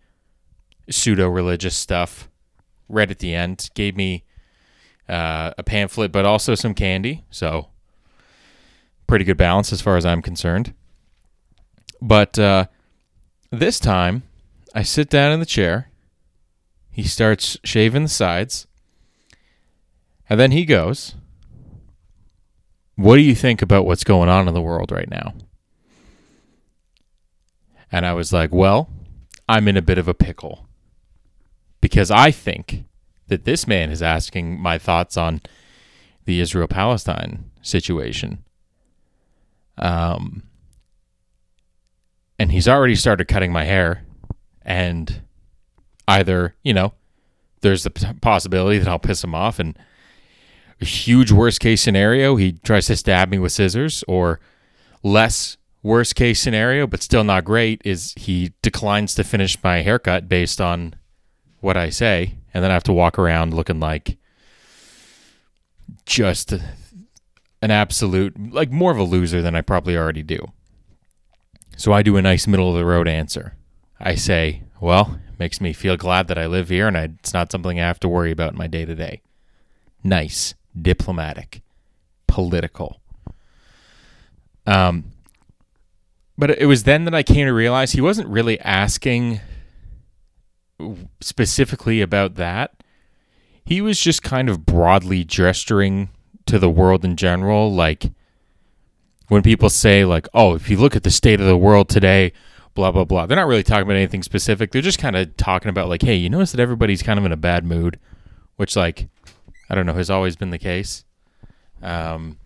pseudo 0.89 1.29
religious 1.29 1.77
stuff 1.77 2.29
right 2.89 3.11
at 3.11 3.19
the 3.19 3.35
end. 3.35 3.71
Gave 3.75 3.97
me 3.97 4.25
uh, 5.09 5.53
a 5.59 5.63
pamphlet, 5.63 6.13
but 6.13 6.25
also 6.25 6.55
some 6.55 6.75
candy. 6.75 7.25
So 7.31 7.69
pretty 9.07 9.25
good 9.25 9.37
balance 9.37 9.73
as 9.73 9.81
far 9.81 9.97
as 9.97 10.05
I'm 10.05 10.23
concerned. 10.23 10.75
But 12.01 12.39
uh, 12.39 12.67
this 13.51 13.81
time, 13.81 14.23
I 14.75 14.83
sit 14.83 15.09
down 15.09 15.33
in 15.33 15.41
the 15.41 15.47
chair. 15.47 15.91
He 16.91 17.05
starts 17.05 17.59
shaving 17.65 18.05
the 18.05 18.09
sides. 18.09 18.67
And 20.29 20.41
then 20.41 20.51
he 20.51 20.65
goes, 20.65 21.15
what 22.97 23.17
do 23.17 23.23
you 23.23 23.35
think 23.35 23.63
about 23.63 23.87
what's 23.87 24.05
going 24.05 24.29
on 24.29 24.49
in 24.49 24.55
the 24.55 24.61
world 24.61 24.91
right 24.91 25.09
now? 25.09 25.35
And 27.93 28.05
I 28.05 28.15
was 28.15 28.33
like, 28.33 28.53
Well, 28.53 28.91
I'm 29.49 29.69
in 29.69 29.77
a 29.77 29.83
bit 29.83 29.99
of 29.99 30.09
a 30.09 30.15
pickle 30.15 30.67
because 31.81 32.11
I 32.11 32.31
think 32.31 32.85
that 33.29 33.45
this 33.45 33.67
man 33.67 33.91
is 33.91 34.03
asking 34.03 34.61
my 34.61 34.79
thoughts 34.79 35.17
on 35.17 35.41
the 36.25 36.41
Israel 36.41 36.69
Palestine 36.69 37.51
situation. 37.63 38.45
Um, 39.79 40.43
and 42.39 42.51
he's 42.51 42.69
already 42.69 42.95
started 42.95 43.29
cutting 43.29 43.53
my 43.53 43.65
hair, 43.65 44.03
and 44.63 45.23
either, 46.09 46.55
you 46.63 46.75
know, 46.75 46.93
there's 47.61 47.85
the 47.85 48.15
possibility 48.21 48.79
that 48.79 48.89
I'll 48.89 48.99
piss 48.99 49.25
him 49.25 49.35
off 49.35 49.59
and 49.59 49.79
a 50.81 50.85
huge 50.85 51.33
worst 51.33 51.61
case 51.61 51.83
scenario, 51.83 52.37
he 52.37 52.53
tries 52.53 52.87
to 52.87 52.97
stab 52.97 53.31
me 53.31 53.39
with 53.39 53.53
scissors, 53.53 54.05
or 54.07 54.41
less 55.03 55.57
worst 55.83 56.15
case 56.15 56.41
scenario, 56.41 56.87
but 56.87 57.03
still 57.03 57.25
not 57.25 57.45
great, 57.45 57.81
is 57.85 58.13
he 58.17 58.53
declines 58.63 59.15
to 59.15 59.25
finish 59.25 59.63
my 59.63 59.83
haircut 59.83 60.29
based 60.29 60.61
on 60.61 60.95
what 61.61 61.77
I 61.77 61.91
say, 61.91 62.35
and 62.53 62.63
then 62.63 62.71
I 62.71 62.75
have 62.75 62.83
to 62.85 62.93
walk 62.93 63.19
around 63.19 63.55
looking 63.55 63.81
like 63.81 64.19
just 66.05 66.53
an 66.53 67.71
absolute, 67.71 68.53
like 68.53 68.71
more 68.71 68.93
of 68.93 68.99
a 68.99 69.03
loser 69.03 69.41
than 69.43 69.55
I 69.55 69.63
probably 69.63 69.97
already 69.97 70.23
do. 70.23 70.53
So 71.77 71.93
I 71.93 72.03
do 72.03 72.17
a 72.17 72.23
nice 72.23 72.47
middle 72.47 72.71
of 72.71 72.77
the 72.77 72.85
road 72.85 73.09
answer. 73.09 73.55
I 73.99 74.15
say, 74.15 74.63
well, 74.81 75.19
it 75.29 75.39
makes 75.39 75.61
me 75.61 75.73
feel 75.73 75.97
glad 75.97 76.29
that 76.29 76.39
I 76.39 76.47
live 76.47 76.69
here 76.69 76.87
and 76.87 76.97
I, 76.97 77.11
it's 77.19 77.35
not 77.35 77.51
something 77.51 77.81
I 77.81 77.87
have 77.87 78.01
to 78.01 78.09
worry 78.09 78.31
about 78.31 78.53
in 78.53 78.59
my 78.59 78.67
day 78.67 78.85
to 78.85 78.95
day. 78.95 79.23
Nice, 80.03 80.55
diplomatic, 80.81 81.63
political. 82.27 83.01
Um, 84.67 85.13
but 86.39 86.51
it 86.51 86.67
was 86.67 86.83
then 86.83 87.05
that 87.05 87.15
I 87.15 87.23
came 87.23 87.47
to 87.47 87.53
realize 87.53 87.93
he 87.93 88.01
wasn't 88.01 88.29
really 88.29 88.61
asking 88.61 89.41
specifically 91.21 92.01
about 92.01 92.35
that. 92.35 92.83
He 93.65 93.81
was 93.81 93.99
just 93.99 94.23
kind 94.23 94.49
of 94.49 94.67
broadly 94.67 95.25
gesturing 95.25 96.11
to 96.47 96.59
the 96.59 96.71
world 96.71 97.05
in 97.05 97.17
general. 97.17 97.73
Like 97.73 98.13
when 99.29 99.43
people 99.43 99.71
say, 99.71 100.05
like, 100.05 100.29
oh, 100.35 100.55
if 100.55 100.69
you 100.69 100.77
look 100.77 100.95
at 100.95 101.03
the 101.03 101.11
state 101.11 101.41
of 101.41 101.47
the 101.47 101.57
world 101.57 101.89
today, 101.89 102.33
blah, 102.75 102.93
blah, 102.93 103.05
blah, 103.05 103.27
they're 103.27 103.37
not 103.37 103.49
really 103.49 103.63
talking 103.63 103.83
about 103.83 103.97
anything 103.97 104.23
specific. 104.23 104.71
They're 104.71 104.83
just 104.83 104.99
kind 104.99 105.17
of 105.17 105.37
talking 105.37 105.71
about, 105.71 105.89
like, 105.89 106.03
hey, 106.03 106.15
you 106.15 106.29
notice 106.29 106.53
that 106.53 106.61
everybody's 106.61 107.03
kind 107.03 107.19
of 107.19 107.25
in 107.25 107.33
a 107.33 107.37
bad 107.37 107.65
mood, 107.65 107.99
which, 108.57 108.77
like, 108.77 109.09
I 109.69 109.75
don't 109.75 109.87
know, 109.87 109.95
has 109.95 110.11
always 110.11 110.37
been 110.37 110.51
the 110.51 110.59
case. 110.59 111.05
Um, 111.83 112.39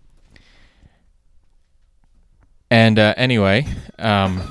and 2.69 2.97
uh, 2.97 3.13
anyway, 3.17 3.67
um, 3.99 4.41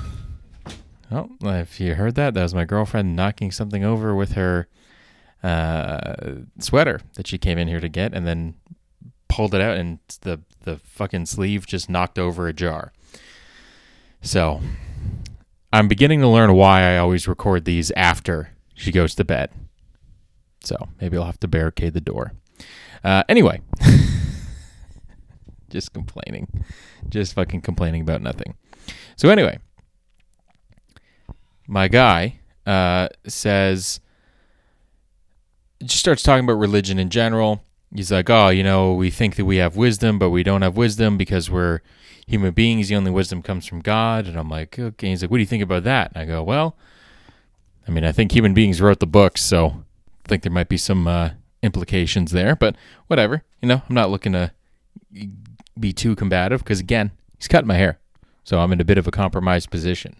oh, 1.11 1.31
if 1.43 1.81
you 1.81 1.95
heard 1.95 2.15
that, 2.17 2.35
that 2.35 2.43
was 2.43 2.55
my 2.55 2.65
girlfriend 2.65 3.17
knocking 3.17 3.51
something 3.51 3.85
over 3.85 4.15
with 4.15 4.33
her 4.33 4.69
uh, 5.43 6.35
sweater 6.59 7.01
that 7.15 7.27
she 7.27 7.39
came 7.39 7.59
in 7.59 7.69
here 7.69 7.81
to 7.81 7.89
get, 7.89 8.13
and 8.13 8.27
then 8.27 8.55
pulled 9.29 9.55
it 9.55 9.61
out, 9.61 9.77
and 9.77 9.99
the 10.21 10.41
the 10.63 10.77
fucking 10.79 11.25
sleeve 11.25 11.67
just 11.67 11.89
knocked 11.89 12.19
over 12.19 12.47
a 12.47 12.53
jar. 12.53 12.93
So, 14.21 14.61
I'm 15.73 15.89
beginning 15.89 16.21
to 16.21 16.29
learn 16.29 16.53
why 16.53 16.83
I 16.83 16.99
always 16.99 17.27
record 17.27 17.65
these 17.65 17.91
after 17.93 18.51
she 18.75 18.93
goes 18.93 19.15
to 19.15 19.25
bed. 19.25 19.51
So 20.63 20.89
maybe 21.01 21.17
I'll 21.17 21.25
have 21.25 21.41
to 21.41 21.49
barricade 21.49 21.95
the 21.95 22.01
door. 22.01 22.33
Uh, 23.03 23.23
anyway, 23.29 23.61
just 25.71 25.93
complaining 25.93 26.47
just 27.09 27.35
fucking 27.35 27.61
complaining 27.61 28.03
about 28.03 28.23
nothing. 28.23 28.55
So 29.17 29.29
anyway, 29.29 29.59
my 31.67 31.89
guy 31.89 32.41
uh, 32.67 33.09
says, 33.27 34.01
just 35.83 36.01
starts 36.01 36.23
talking 36.23 36.45
about 36.45 36.55
religion 36.55 36.99
in 36.99 37.11
general. 37.11 37.63
He's 37.95 38.13
like, 38.13 38.31
oh, 38.31 38.49
you 38.49 38.63
know, 38.63 38.95
we 38.95 39.11
think 39.11 39.37
that 39.37 39.45
we 39.45 39.57
have 39.57 39.77
wisdom, 39.77 40.19
but 40.19 40.31
we 40.31 40.43
don't 40.43 40.63
have 40.63 40.77
wisdom 40.77 41.17
because 41.17 41.51
we're 41.51 41.81
human 42.27 42.53
beings. 42.53 42.89
The 42.89 42.97
only 42.97 43.11
wisdom 43.11 43.43
comes 43.43 43.67
from 43.67 43.81
God. 43.81 44.27
And 44.27 44.39
I'm 44.39 44.49
like, 44.49 44.79
okay. 44.79 45.09
He's 45.09 45.23
like, 45.23 45.31
what 45.31 45.39
do 45.39 45.43
you 45.43 45.47
think 45.47 45.63
about 45.63 45.85
that? 45.85 46.13
And 46.15 46.23
I 46.23 46.25
go, 46.25 46.43
well, 46.43 46.77
I 47.89 47.91
mean, 47.91 48.05
I 48.05 48.13
think 48.13 48.31
human 48.31 48.55
beings 48.55 48.81
wrote 48.81 49.01
the 49.01 49.07
books, 49.07 49.43
so 49.43 49.85
I 50.25 50.29
think 50.29 50.45
there 50.45 50.53
might 50.53 50.69
be 50.69 50.77
some 50.77 51.09
uh, 51.09 51.31
implications 51.63 52.33
there, 52.33 52.57
but 52.57 52.77
whatever. 53.07 53.43
You 53.61 53.69
know, 53.69 53.83
I'm 53.89 53.95
not 53.95 54.11
looking 54.11 54.33
to 54.33 54.53
be 55.79 55.93
too 55.93 56.15
combative 56.17 56.63
because 56.63 56.81
again, 56.81 57.11
he's 57.39 57.49
cutting 57.49 57.69
my 57.69 57.77
hair, 57.77 57.99
so 58.45 58.61
I'm 58.61 58.73
in 58.73 58.81
a 58.81 58.85
bit 58.85 58.99
of 58.99 59.07
a 59.07 59.11
compromised 59.11 59.71
position. 59.71 60.17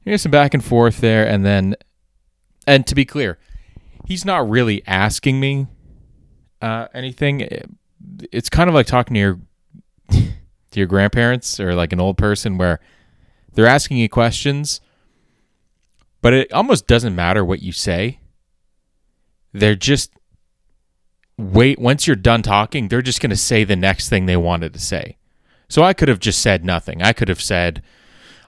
Here's 0.00 0.22
some 0.22 0.32
back 0.32 0.54
and 0.54 0.64
forth 0.64 1.00
there, 1.00 1.26
and 1.26 1.44
then, 1.44 1.76
and 2.66 2.86
to 2.86 2.94
be 2.94 3.04
clear, 3.04 3.38
he's 4.06 4.24
not 4.24 4.48
really 4.48 4.82
asking 4.86 5.38
me 5.38 5.66
uh, 6.62 6.88
anything. 6.94 7.46
It's 8.32 8.48
kind 8.48 8.68
of 8.68 8.74
like 8.74 8.86
talking 8.86 9.14
to 9.14 9.20
your 9.20 9.38
to 10.10 10.80
your 10.80 10.86
grandparents 10.86 11.60
or 11.60 11.74
like 11.74 11.92
an 11.92 12.00
old 12.00 12.16
person 12.16 12.58
where 12.58 12.80
they're 13.52 13.66
asking 13.66 13.98
you 13.98 14.08
questions, 14.08 14.80
but 16.22 16.32
it 16.32 16.52
almost 16.52 16.86
doesn't 16.86 17.14
matter 17.14 17.44
what 17.44 17.60
you 17.60 17.72
say. 17.72 18.20
They're 19.52 19.74
just 19.74 20.12
wait 21.38 21.78
once 21.78 22.04
you're 22.06 22.16
done 22.16 22.42
talking 22.42 22.88
they're 22.88 23.00
just 23.00 23.20
going 23.20 23.30
to 23.30 23.36
say 23.36 23.62
the 23.62 23.76
next 23.76 24.08
thing 24.08 24.26
they 24.26 24.36
wanted 24.36 24.72
to 24.72 24.80
say. 24.80 25.16
So 25.68 25.82
i 25.82 25.92
could 25.92 26.08
have 26.08 26.18
just 26.18 26.40
said 26.40 26.64
nothing. 26.64 27.02
I 27.02 27.12
could 27.12 27.28
have 27.28 27.40
said 27.40 27.82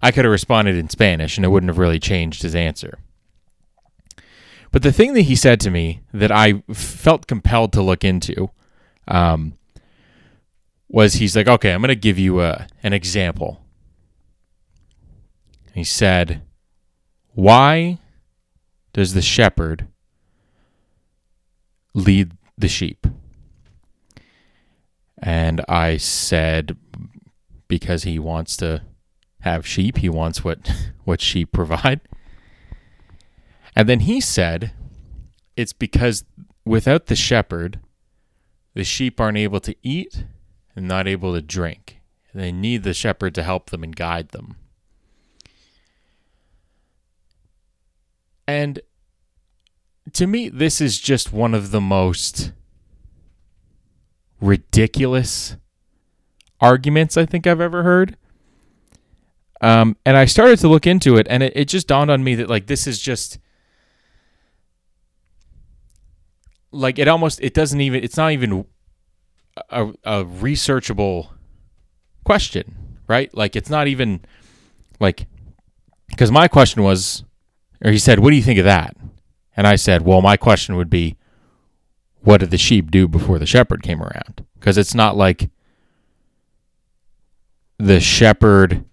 i 0.02 0.10
could 0.10 0.24
have 0.24 0.32
responded 0.32 0.76
in 0.76 0.88
spanish 0.88 1.36
and 1.36 1.44
it 1.44 1.48
wouldn't 1.48 1.70
have 1.70 1.78
really 1.78 2.00
changed 2.00 2.42
his 2.42 2.54
answer. 2.54 2.98
But 4.72 4.82
the 4.82 4.92
thing 4.92 5.14
that 5.14 5.22
he 5.22 5.36
said 5.36 5.60
to 5.60 5.70
me 5.70 6.00
that 6.12 6.32
i 6.32 6.62
felt 6.72 7.26
compelled 7.26 7.72
to 7.74 7.82
look 7.82 8.04
into 8.04 8.50
um, 9.08 9.54
was 10.88 11.14
he's 11.14 11.36
like 11.36 11.48
okay 11.48 11.72
i'm 11.72 11.80
going 11.80 11.88
to 11.88 11.94
give 11.94 12.18
you 12.18 12.40
a, 12.40 12.66
an 12.82 12.92
example. 12.92 13.62
He 15.72 15.84
said 15.84 16.42
why 17.34 17.98
does 18.92 19.14
the 19.14 19.22
shepherd 19.22 19.86
lead 21.94 22.32
the 22.56 22.68
sheep. 22.68 23.06
And 25.18 25.62
I 25.68 25.96
said, 25.96 26.76
because 27.68 28.04
he 28.04 28.18
wants 28.18 28.56
to 28.58 28.82
have 29.40 29.66
sheep, 29.66 29.98
he 29.98 30.08
wants 30.08 30.44
what, 30.44 30.70
what 31.04 31.20
sheep 31.20 31.52
provide. 31.52 32.00
And 33.76 33.88
then 33.88 34.00
he 34.00 34.20
said, 34.20 34.72
it's 35.56 35.72
because 35.72 36.24
without 36.64 37.06
the 37.06 37.16
shepherd, 37.16 37.80
the 38.74 38.84
sheep 38.84 39.20
aren't 39.20 39.38
able 39.38 39.60
to 39.60 39.74
eat 39.82 40.24
and 40.74 40.86
not 40.86 41.06
able 41.06 41.34
to 41.34 41.42
drink. 41.42 41.98
They 42.34 42.52
need 42.52 42.84
the 42.84 42.94
shepherd 42.94 43.34
to 43.34 43.42
help 43.42 43.70
them 43.70 43.82
and 43.82 43.94
guide 43.94 44.28
them. 44.28 44.56
And 48.46 48.80
to 50.12 50.26
me, 50.26 50.48
this 50.48 50.80
is 50.80 50.98
just 50.98 51.32
one 51.32 51.54
of 51.54 51.70
the 51.70 51.80
most 51.80 52.52
ridiculous 54.40 55.56
arguments 56.60 57.16
I 57.16 57.26
think 57.26 57.46
I've 57.46 57.60
ever 57.60 57.82
heard. 57.82 58.16
Um, 59.60 59.96
and 60.06 60.16
I 60.16 60.24
started 60.24 60.58
to 60.60 60.68
look 60.68 60.86
into 60.86 61.16
it, 61.16 61.26
and 61.28 61.42
it, 61.42 61.52
it 61.54 61.64
just 61.66 61.86
dawned 61.86 62.10
on 62.10 62.24
me 62.24 62.34
that 62.36 62.48
like 62.48 62.66
this 62.66 62.86
is 62.86 62.98
just 62.98 63.38
like 66.72 66.98
it 66.98 67.08
almost 67.08 67.40
it 67.42 67.52
doesn't 67.52 67.80
even 67.80 68.02
it's 68.02 68.16
not 68.16 68.32
even 68.32 68.64
a, 69.68 69.88
a 70.04 70.24
researchable 70.24 71.28
question, 72.24 72.98
right? 73.06 73.34
Like 73.34 73.54
it's 73.54 73.68
not 73.68 73.86
even 73.86 74.22
like 74.98 75.26
because 76.08 76.30
my 76.30 76.48
question 76.48 76.82
was, 76.82 77.24
or 77.84 77.90
he 77.90 77.98
said, 77.98 78.18
"What 78.18 78.30
do 78.30 78.36
you 78.36 78.42
think 78.42 78.58
of 78.58 78.64
that?" 78.64 78.96
And 79.56 79.66
I 79.66 79.76
said, 79.76 80.02
well, 80.02 80.22
my 80.22 80.36
question 80.36 80.76
would 80.76 80.90
be, 80.90 81.16
what 82.22 82.38
did 82.38 82.50
the 82.50 82.58
sheep 82.58 82.90
do 82.90 83.08
before 83.08 83.38
the 83.38 83.46
shepherd 83.46 83.82
came 83.82 84.02
around? 84.02 84.44
Because 84.58 84.78
it's 84.78 84.94
not 84.94 85.16
like 85.16 85.50
the 87.78 88.00
shepherd 88.00 88.84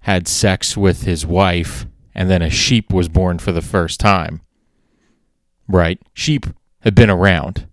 had 0.00 0.28
sex 0.28 0.76
with 0.76 1.02
his 1.02 1.26
wife 1.26 1.86
and 2.14 2.30
then 2.30 2.42
a 2.42 2.50
sheep 2.50 2.92
was 2.92 3.08
born 3.08 3.38
for 3.38 3.52
the 3.52 3.62
first 3.62 3.98
time. 3.98 4.40
Right? 5.68 6.00
Sheep 6.12 6.46
have 6.80 6.94
been 6.94 7.10
around. 7.10 7.66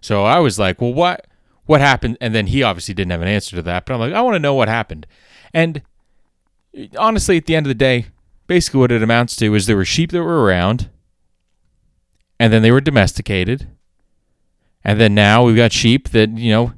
So 0.00 0.24
I 0.24 0.38
was 0.38 0.58
like, 0.58 0.80
well, 0.80 0.94
what 0.94 1.26
what 1.66 1.80
happened? 1.80 2.16
And 2.20 2.34
then 2.34 2.46
he 2.46 2.62
obviously 2.62 2.94
didn't 2.94 3.10
have 3.10 3.22
an 3.22 3.28
answer 3.28 3.56
to 3.56 3.62
that, 3.62 3.86
but 3.86 3.94
I'm 3.94 4.00
like, 4.00 4.12
I 4.12 4.20
want 4.20 4.36
to 4.36 4.40
know 4.40 4.54
what 4.54 4.68
happened. 4.68 5.06
And 5.52 5.82
honestly, 6.96 7.36
at 7.36 7.46
the 7.46 7.56
end 7.56 7.66
of 7.66 7.68
the 7.68 7.74
day, 7.74 8.06
basically 8.46 8.80
what 8.80 8.92
it 8.92 9.02
amounts 9.02 9.36
to 9.36 9.54
is 9.54 9.66
there 9.66 9.76
were 9.76 9.84
sheep 9.84 10.12
that 10.12 10.22
were 10.22 10.44
around 10.44 10.90
and 12.38 12.52
then 12.52 12.62
they 12.62 12.70
were 12.70 12.80
domesticated 12.80 13.68
and 14.84 15.00
then 15.00 15.14
now 15.14 15.44
we've 15.44 15.56
got 15.56 15.72
sheep 15.72 16.10
that 16.10 16.30
you 16.38 16.50
know 16.50 16.72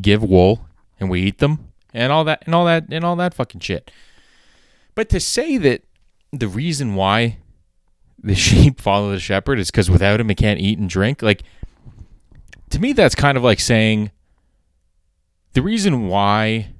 give 0.00 0.22
wool 0.22 0.66
and 0.98 1.10
we 1.10 1.22
eat 1.22 1.38
them 1.38 1.72
and 1.92 2.12
all 2.12 2.24
that 2.24 2.42
and 2.46 2.54
all 2.54 2.64
that 2.64 2.84
and 2.90 3.04
all 3.04 3.16
that 3.16 3.34
fucking 3.34 3.60
shit. 3.60 3.90
But 4.94 5.08
to 5.10 5.20
say 5.20 5.58
that 5.58 5.82
the 6.32 6.48
reason 6.48 6.94
why 6.94 7.38
the 8.22 8.34
sheep 8.34 8.80
follow 8.80 9.10
the 9.12 9.20
shepherd 9.20 9.58
is 9.58 9.70
because 9.70 9.90
without 9.90 10.20
him 10.20 10.30
it 10.30 10.36
can't 10.36 10.60
eat 10.60 10.78
and 10.78 10.88
drink 10.88 11.22
like 11.22 11.42
to 12.70 12.78
me 12.78 12.92
that's 12.92 13.14
kind 13.14 13.36
of 13.36 13.44
like 13.44 13.60
saying 13.60 14.10
the 15.52 15.62
reason 15.62 16.08
why 16.08 16.72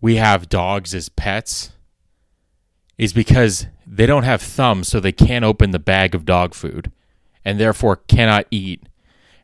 we 0.00 0.16
have 0.16 0.48
dogs 0.48 0.94
as 0.94 1.08
pets 1.08 1.72
is 3.00 3.14
because 3.14 3.66
they 3.86 4.04
don't 4.04 4.24
have 4.24 4.42
thumbs, 4.42 4.86
so 4.86 5.00
they 5.00 5.10
can't 5.10 5.42
open 5.42 5.70
the 5.70 5.78
bag 5.78 6.14
of 6.14 6.26
dog 6.26 6.52
food 6.52 6.92
and 7.46 7.58
therefore 7.58 7.96
cannot 7.96 8.46
eat. 8.50 8.82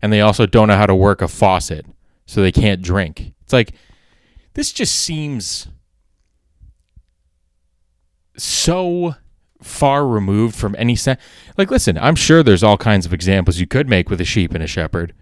And 0.03 0.13
they 0.13 0.21
also 0.21 0.45
don't 0.45 0.69
know 0.69 0.77
how 0.77 0.85
to 0.85 0.95
work 0.95 1.23
a 1.23 1.27
faucet, 1.27 1.87
so 2.27 2.43
they 2.43 2.53
can't 2.53 2.83
drink. 2.83 3.33
It's 3.41 3.55
like, 3.55 3.73
this 4.53 4.75
just 4.75 4.95
seems 4.95 5.69
so 8.37 9.15
far 9.63 10.07
removed 10.07 10.55
from 10.55 10.77
any 10.79 10.95
sense. 10.95 11.19
Like, 11.57 11.71
listen, 11.71 11.97
I'm 11.97 12.15
sure 12.15 12.43
there's 12.43 12.63
all 12.63 12.77
kinds 12.77 13.07
of 13.07 13.15
examples 13.15 13.59
you 13.59 13.67
could 13.67 13.89
make 13.89 14.11
with 14.11 14.21
a 14.21 14.27
sheep 14.27 14.53
and 14.53 14.63
a 14.63 14.67
shepherd 14.67 15.15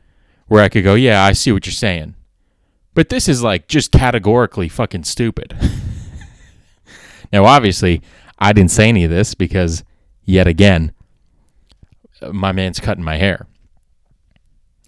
where 0.49 0.65
I 0.65 0.69
could 0.69 0.83
go, 0.83 0.95
yeah, 0.95 1.23
I 1.23 1.35
see 1.35 1.53
what 1.53 1.67
you're 1.67 1.73
saying. 1.73 2.17
But 2.95 3.11
this 3.11 3.29
is 3.29 3.45
like 3.45 3.69
just 3.69 3.93
categorically 3.93 4.69
fucking 4.69 5.05
stupid. 5.05 5.57
Now, 7.35 7.47
obviously, 7.47 8.01
I 8.39 8.53
didn't 8.53 8.71
say 8.71 8.89
any 8.89 9.05
of 9.05 9.11
this 9.11 9.35
because, 9.35 9.85
yet 10.25 10.47
again, 10.47 10.93
my 12.33 12.53
man's 12.53 12.81
cutting 12.81 13.05
my 13.05 13.17
hair. 13.17 13.47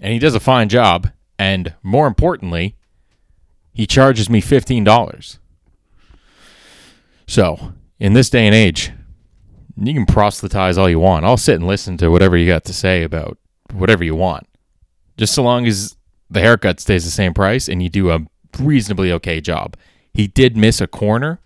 And 0.00 0.12
he 0.12 0.18
does 0.18 0.34
a 0.34 0.40
fine 0.40 0.68
job. 0.68 1.10
And 1.38 1.74
more 1.82 2.06
importantly, 2.06 2.76
he 3.72 3.86
charges 3.86 4.30
me 4.30 4.40
$15. 4.40 5.38
So, 7.26 7.72
in 7.98 8.12
this 8.12 8.30
day 8.30 8.46
and 8.46 8.54
age, 8.54 8.92
you 9.76 9.92
can 9.92 10.06
proselytize 10.06 10.78
all 10.78 10.88
you 10.88 11.00
want. 11.00 11.24
I'll 11.24 11.36
sit 11.36 11.56
and 11.56 11.66
listen 11.66 11.96
to 11.98 12.08
whatever 12.08 12.36
you 12.36 12.46
got 12.46 12.64
to 12.64 12.72
say 12.72 13.02
about 13.02 13.36
whatever 13.72 14.04
you 14.04 14.14
want. 14.14 14.46
Just 15.16 15.34
so 15.34 15.42
long 15.42 15.66
as 15.66 15.96
the 16.30 16.40
haircut 16.40 16.80
stays 16.80 17.04
the 17.04 17.10
same 17.10 17.34
price 17.34 17.68
and 17.68 17.82
you 17.82 17.88
do 17.88 18.10
a 18.10 18.20
reasonably 18.58 19.12
okay 19.12 19.40
job. 19.40 19.76
He 20.12 20.26
did 20.26 20.56
miss 20.56 20.80
a 20.80 20.86
corner 20.86 21.40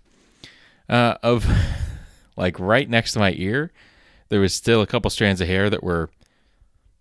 uh, 0.87 1.15
of 1.23 1.45
like 2.35 2.59
right 2.59 2.89
next 2.89 3.13
to 3.13 3.19
my 3.19 3.33
ear. 3.37 3.71
There 4.29 4.39
was 4.39 4.53
still 4.53 4.81
a 4.81 4.87
couple 4.87 5.09
strands 5.09 5.41
of 5.41 5.47
hair 5.47 5.69
that 5.69 5.83
were 5.83 6.09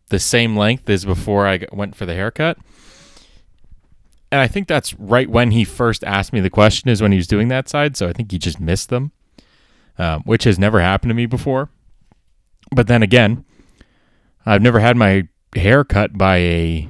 the 0.08 0.18
same 0.18 0.56
length 0.56 0.88
as 0.90 1.04
before 1.04 1.46
I 1.46 1.60
went 1.72 1.94
for 1.94 2.06
the 2.06 2.14
haircut. 2.14 2.58
And 4.32 4.40
I 4.40 4.46
think 4.46 4.68
that's 4.68 4.94
right 4.94 5.28
when 5.28 5.50
he 5.50 5.64
first 5.64 6.04
asked 6.04 6.32
me 6.32 6.40
the 6.40 6.50
question, 6.50 6.90
is 6.90 7.02
when 7.02 7.12
he 7.12 7.18
was 7.18 7.26
doing 7.26 7.48
that 7.48 7.68
side. 7.68 7.96
So 7.96 8.08
I 8.08 8.12
think 8.12 8.30
he 8.30 8.38
just 8.38 8.60
missed 8.60 8.88
them, 8.88 9.12
um, 9.98 10.22
which 10.22 10.44
has 10.44 10.58
never 10.58 10.80
happened 10.80 11.10
to 11.10 11.14
me 11.14 11.26
before. 11.26 11.68
But 12.72 12.86
then 12.86 13.02
again, 13.02 13.44
I've 14.46 14.62
never 14.62 14.80
had 14.80 14.96
my 14.96 15.28
hair 15.54 15.82
cut 15.84 16.16
by 16.16 16.36
a 16.36 16.88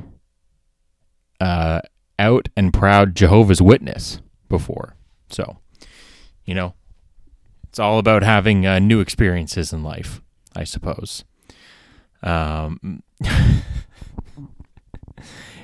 uh, 1.40 1.80
out 2.18 2.48
and 2.56 2.72
proud 2.72 3.14
Jehovah's 3.14 3.62
Witness 3.62 4.20
before. 4.48 4.94
So, 5.30 5.58
you 6.44 6.54
know, 6.54 6.74
it's 7.70 7.78
all 7.78 8.00
about 8.00 8.24
having 8.24 8.66
uh, 8.66 8.80
new 8.80 8.98
experiences 8.98 9.72
in 9.72 9.84
life, 9.84 10.20
I 10.56 10.64
suppose. 10.64 11.24
Um, 12.20 13.04
it 13.20 13.62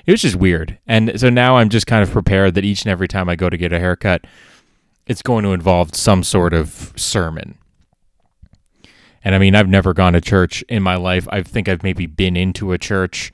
was 0.06 0.22
just 0.22 0.36
weird. 0.36 0.78
And 0.86 1.18
so 1.18 1.30
now 1.30 1.56
I'm 1.56 1.68
just 1.68 1.88
kind 1.88 2.04
of 2.04 2.10
prepared 2.12 2.54
that 2.54 2.64
each 2.64 2.82
and 2.82 2.92
every 2.92 3.08
time 3.08 3.28
I 3.28 3.34
go 3.34 3.50
to 3.50 3.56
get 3.56 3.72
a 3.72 3.80
haircut, 3.80 4.24
it's 5.08 5.20
going 5.20 5.42
to 5.42 5.52
involve 5.52 5.96
some 5.96 6.22
sort 6.22 6.54
of 6.54 6.92
sermon. 6.94 7.58
And 9.24 9.34
I 9.34 9.38
mean, 9.38 9.56
I've 9.56 9.68
never 9.68 9.92
gone 9.92 10.12
to 10.12 10.20
church 10.20 10.62
in 10.68 10.84
my 10.84 10.94
life. 10.94 11.26
I 11.32 11.42
think 11.42 11.68
I've 11.68 11.82
maybe 11.82 12.06
been 12.06 12.36
into 12.36 12.70
a 12.70 12.78
church 12.78 13.32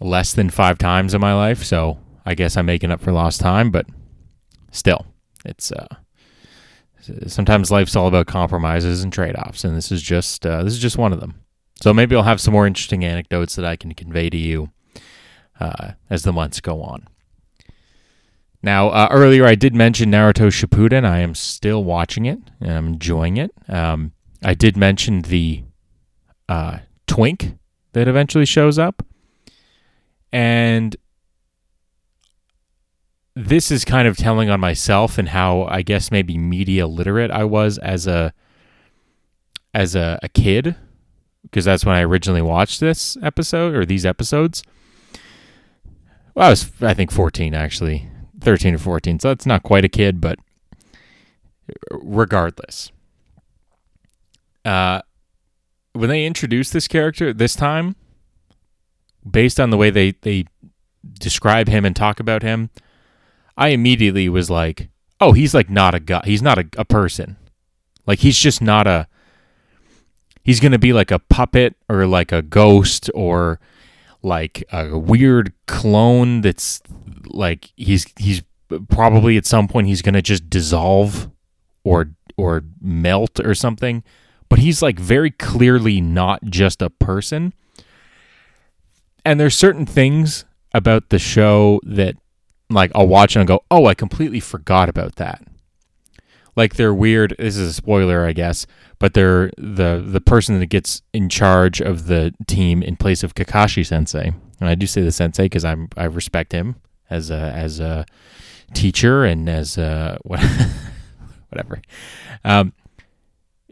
less 0.00 0.32
than 0.32 0.50
five 0.50 0.78
times 0.78 1.14
in 1.14 1.20
my 1.20 1.34
life. 1.34 1.64
So 1.64 1.98
I 2.24 2.36
guess 2.36 2.56
I'm 2.56 2.66
making 2.66 2.92
up 2.92 3.00
for 3.00 3.10
lost 3.10 3.40
time, 3.40 3.72
but 3.72 3.86
still, 4.70 5.06
it's, 5.44 5.72
uh, 5.72 5.88
sometimes 7.26 7.70
life's 7.70 7.96
all 7.96 8.06
about 8.06 8.26
compromises 8.26 9.02
and 9.02 9.12
trade-offs 9.12 9.64
and 9.64 9.76
this 9.76 9.92
is 9.92 10.02
just 10.02 10.46
uh, 10.46 10.62
this 10.62 10.72
is 10.72 10.78
just 10.78 10.98
one 10.98 11.12
of 11.12 11.20
them. 11.20 11.34
So 11.80 11.94
maybe 11.94 12.14
i'll 12.16 12.22
have 12.22 12.40
some 12.40 12.52
more 12.52 12.66
interesting 12.66 13.04
anecdotes 13.04 13.54
that 13.56 13.64
i 13.64 13.76
can 13.76 13.94
convey 13.94 14.30
to 14.30 14.36
you 14.36 14.70
uh, 15.58 15.92
as 16.08 16.22
the 16.22 16.32
months 16.32 16.60
go 16.60 16.82
on. 16.82 17.06
Now 18.62 18.88
uh, 18.88 19.08
earlier 19.10 19.46
i 19.46 19.54
did 19.54 19.74
mention 19.74 20.10
naruto 20.10 20.48
shippuden. 20.48 21.04
I 21.04 21.18
am 21.18 21.34
still 21.34 21.84
watching 21.84 22.26
it 22.26 22.38
and 22.60 22.72
i'm 22.72 22.86
enjoying 22.88 23.36
it. 23.36 23.52
Um, 23.68 24.12
i 24.42 24.54
did 24.54 24.76
mention 24.76 25.22
the 25.22 25.64
uh, 26.48 26.78
twink 27.06 27.56
that 27.92 28.08
eventually 28.08 28.44
shows 28.44 28.78
up. 28.78 29.04
And 30.32 30.96
this 33.46 33.70
is 33.70 33.84
kind 33.84 34.06
of 34.06 34.16
telling 34.16 34.50
on 34.50 34.60
myself 34.60 35.18
and 35.18 35.28
how 35.30 35.62
I 35.64 35.82
guess 35.82 36.10
maybe 36.10 36.36
media 36.36 36.86
literate 36.86 37.30
I 37.30 37.44
was 37.44 37.78
as 37.78 38.06
a 38.06 38.32
as 39.72 39.94
a, 39.94 40.18
a 40.22 40.28
kid 40.28 40.76
because 41.42 41.64
that's 41.64 41.84
when 41.84 41.94
I 41.94 42.02
originally 42.02 42.42
watched 42.42 42.80
this 42.80 43.16
episode 43.22 43.74
or 43.74 43.84
these 43.86 44.04
episodes. 44.04 44.62
Well, 46.34 46.46
I 46.46 46.50
was 46.50 46.70
I 46.80 46.94
think 46.94 47.10
14 47.10 47.54
actually, 47.54 48.08
13 48.40 48.74
or 48.74 48.78
14. 48.78 49.20
So 49.20 49.28
that's 49.28 49.46
not 49.46 49.62
quite 49.62 49.84
a 49.84 49.88
kid, 49.88 50.20
but 50.20 50.38
regardless. 51.90 52.90
Uh 54.64 55.02
when 55.92 56.08
they 56.08 56.24
introduced 56.24 56.72
this 56.72 56.86
character 56.86 57.32
this 57.32 57.54
time 57.54 57.96
based 59.28 59.58
on 59.58 59.70
the 59.70 59.76
way 59.76 59.90
they 59.90 60.12
they 60.22 60.44
describe 61.18 61.68
him 61.68 61.84
and 61.84 61.96
talk 61.96 62.20
about 62.20 62.42
him, 62.42 62.70
I 63.60 63.68
immediately 63.68 64.30
was 64.30 64.48
like, 64.48 64.88
oh, 65.20 65.32
he's 65.32 65.52
like 65.52 65.68
not 65.68 65.94
a 65.94 66.00
guy. 66.00 66.22
He's 66.24 66.40
not 66.40 66.58
a, 66.58 66.64
a 66.78 66.84
person. 66.86 67.36
Like 68.06 68.20
he's 68.20 68.38
just 68.38 68.62
not 68.62 68.86
a. 68.86 69.06
He's 70.42 70.60
gonna 70.60 70.78
be 70.78 70.94
like 70.94 71.10
a 71.10 71.18
puppet 71.18 71.76
or 71.86 72.06
like 72.06 72.32
a 72.32 72.40
ghost 72.40 73.10
or 73.14 73.60
like 74.22 74.64
a 74.72 74.98
weird 74.98 75.52
clone 75.66 76.40
that's 76.40 76.80
like 77.26 77.70
he's 77.76 78.10
he's 78.18 78.42
probably 78.88 79.36
at 79.36 79.44
some 79.44 79.68
point 79.68 79.88
he's 79.88 80.00
gonna 80.00 80.22
just 80.22 80.48
dissolve 80.48 81.30
or 81.84 82.12
or 82.38 82.64
melt 82.80 83.40
or 83.40 83.54
something. 83.54 84.02
But 84.48 84.60
he's 84.60 84.80
like 84.80 84.98
very 84.98 85.30
clearly 85.30 86.00
not 86.00 86.44
just 86.44 86.80
a 86.80 86.88
person. 86.88 87.52
And 89.22 89.38
there's 89.38 89.54
certain 89.54 89.84
things 89.84 90.46
about 90.72 91.10
the 91.10 91.18
show 91.18 91.78
that 91.84 92.16
like 92.70 92.92
I'll 92.94 93.06
watch 93.06 93.36
and 93.36 93.46
go, 93.46 93.64
oh, 93.70 93.86
I 93.86 93.94
completely 93.94 94.40
forgot 94.40 94.88
about 94.88 95.16
that. 95.16 95.42
Like 96.56 96.74
they're 96.74 96.94
weird. 96.94 97.34
This 97.38 97.56
is 97.56 97.70
a 97.70 97.72
spoiler, 97.72 98.26
I 98.26 98.32
guess, 98.32 98.66
but 98.98 99.14
they're 99.14 99.50
the 99.56 100.02
the 100.04 100.20
person 100.20 100.58
that 100.58 100.66
gets 100.66 101.02
in 101.12 101.28
charge 101.28 101.80
of 101.80 102.06
the 102.06 102.34
team 102.46 102.82
in 102.82 102.96
place 102.96 103.22
of 103.22 103.34
Kakashi 103.34 103.86
Sensei, 103.86 104.32
and 104.60 104.68
I 104.68 104.74
do 104.74 104.86
say 104.86 105.02
the 105.02 105.12
Sensei 105.12 105.44
because 105.44 105.64
I'm 105.64 105.88
I 105.96 106.04
respect 106.04 106.52
him 106.52 106.76
as 107.08 107.30
a 107.30 107.52
as 107.54 107.80
a 107.80 108.04
teacher 108.74 109.24
and 109.24 109.48
as 109.48 109.78
a 109.78 110.18
whatever. 111.48 111.80
Um, 112.44 112.72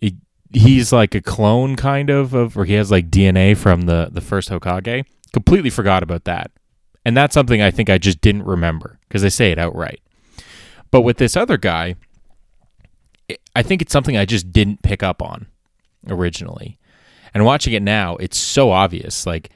he, 0.01 0.17
he's 0.53 0.93
like 0.93 1.15
a 1.15 1.21
clone 1.21 1.77
kind 1.77 2.11
of 2.11 2.33
of, 2.33 2.57
or 2.57 2.65
he 2.65 2.75
has 2.75 2.91
like 2.91 3.11
DNA 3.11 3.57
from 3.57 3.83
the 3.83 4.09
the 4.11 4.21
first 4.21 4.51
Hokage. 4.51 5.05
Completely 5.33 5.71
forgot 5.71 6.03
about 6.03 6.25
that. 6.25 6.53
And 7.05 7.17
that's 7.17 7.35
something 7.35 7.63
I 7.63 7.71
think 7.71 7.89
I 7.89 7.99
just 7.99 8.21
didn't 8.21 8.45
remember 8.45 8.99
because 9.09 9.23
they 9.23 9.31
say 9.31 9.51
it 9.51 9.59
outright. 9.59 10.01
But 10.91 11.03
with 11.03 11.19
this 11.19 11.37
other 11.37 11.57
guy, 11.57 11.97
I 13.55 13.63
think 13.63 13.83
it's 13.83 13.93
something 13.93 14.17
I 14.17 14.25
just 14.25 14.53
didn't 14.53 14.83
pick 14.83 15.03
up 15.03 15.23
on 15.23 15.47
originally. 16.09 16.79
And 17.35 17.45
watching 17.45 17.75
it 17.75 17.83
now, 17.83 18.17
it's 18.17 18.39
so 18.39 18.71
obvious. 18.71 19.27
Like, 19.27 19.51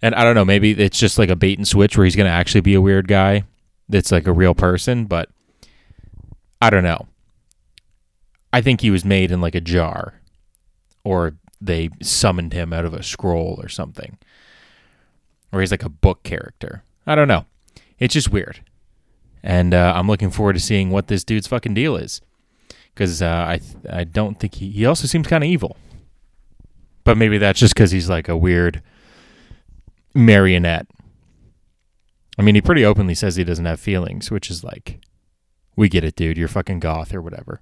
and 0.00 0.14
I 0.14 0.24
don't 0.24 0.34
know, 0.34 0.44
maybe 0.44 0.72
it's 0.72 0.98
just 0.98 1.18
like 1.18 1.28
a 1.28 1.36
bait 1.36 1.58
and 1.58 1.68
switch 1.68 1.96
where 1.96 2.04
he's 2.04 2.16
going 2.16 2.26
to 2.26 2.32
actually 2.32 2.62
be 2.62 2.74
a 2.74 2.80
weird 2.80 3.08
guy 3.08 3.44
that's 3.88 4.10
like 4.10 4.26
a 4.26 4.32
real 4.32 4.54
person, 4.54 5.04
but 5.04 5.28
I 6.60 6.70
don't 6.70 6.84
know. 6.84 7.06
I 8.52 8.60
think 8.60 8.80
he 8.80 8.90
was 8.90 9.04
made 9.04 9.30
in 9.30 9.40
like 9.40 9.54
a 9.54 9.60
jar 9.60 10.20
or 11.04 11.36
they 11.60 11.90
summoned 12.02 12.52
him 12.52 12.72
out 12.72 12.84
of 12.84 12.94
a 12.94 13.02
scroll 13.02 13.58
or 13.62 13.68
something 13.68 14.18
or 15.52 15.60
he's 15.60 15.70
like 15.70 15.84
a 15.84 15.88
book 15.88 16.22
character. 16.22 16.82
I 17.06 17.14
don't 17.14 17.28
know. 17.28 17.44
It's 17.98 18.14
just 18.14 18.30
weird. 18.30 18.64
And 19.42 19.74
uh, 19.74 19.92
I'm 19.94 20.06
looking 20.06 20.30
forward 20.30 20.54
to 20.54 20.60
seeing 20.60 20.90
what 20.90 21.08
this 21.08 21.24
dude's 21.24 21.46
fucking 21.46 21.74
deal 21.74 21.96
is. 21.96 22.20
Because 22.94 23.22
uh, 23.22 23.26
I, 23.26 23.60
I 23.90 24.04
don't 24.04 24.38
think 24.38 24.56
he, 24.56 24.70
he 24.70 24.86
also 24.86 25.06
seems 25.06 25.26
kind 25.26 25.44
of 25.44 25.48
evil. 25.48 25.76
But 27.04 27.16
maybe 27.16 27.38
that's 27.38 27.58
just 27.58 27.74
because 27.74 27.90
he's 27.90 28.08
like 28.08 28.28
a 28.28 28.36
weird 28.36 28.82
marionette. 30.14 30.86
I 32.38 32.42
mean, 32.42 32.54
he 32.54 32.62
pretty 32.62 32.84
openly 32.84 33.14
says 33.14 33.36
he 33.36 33.44
doesn't 33.44 33.64
have 33.64 33.80
feelings, 33.80 34.30
which 34.30 34.50
is 34.50 34.64
like, 34.64 35.00
we 35.76 35.88
get 35.88 36.04
it, 36.04 36.16
dude. 36.16 36.38
You're 36.38 36.48
fucking 36.48 36.80
goth 36.80 37.12
or 37.12 37.20
whatever. 37.20 37.60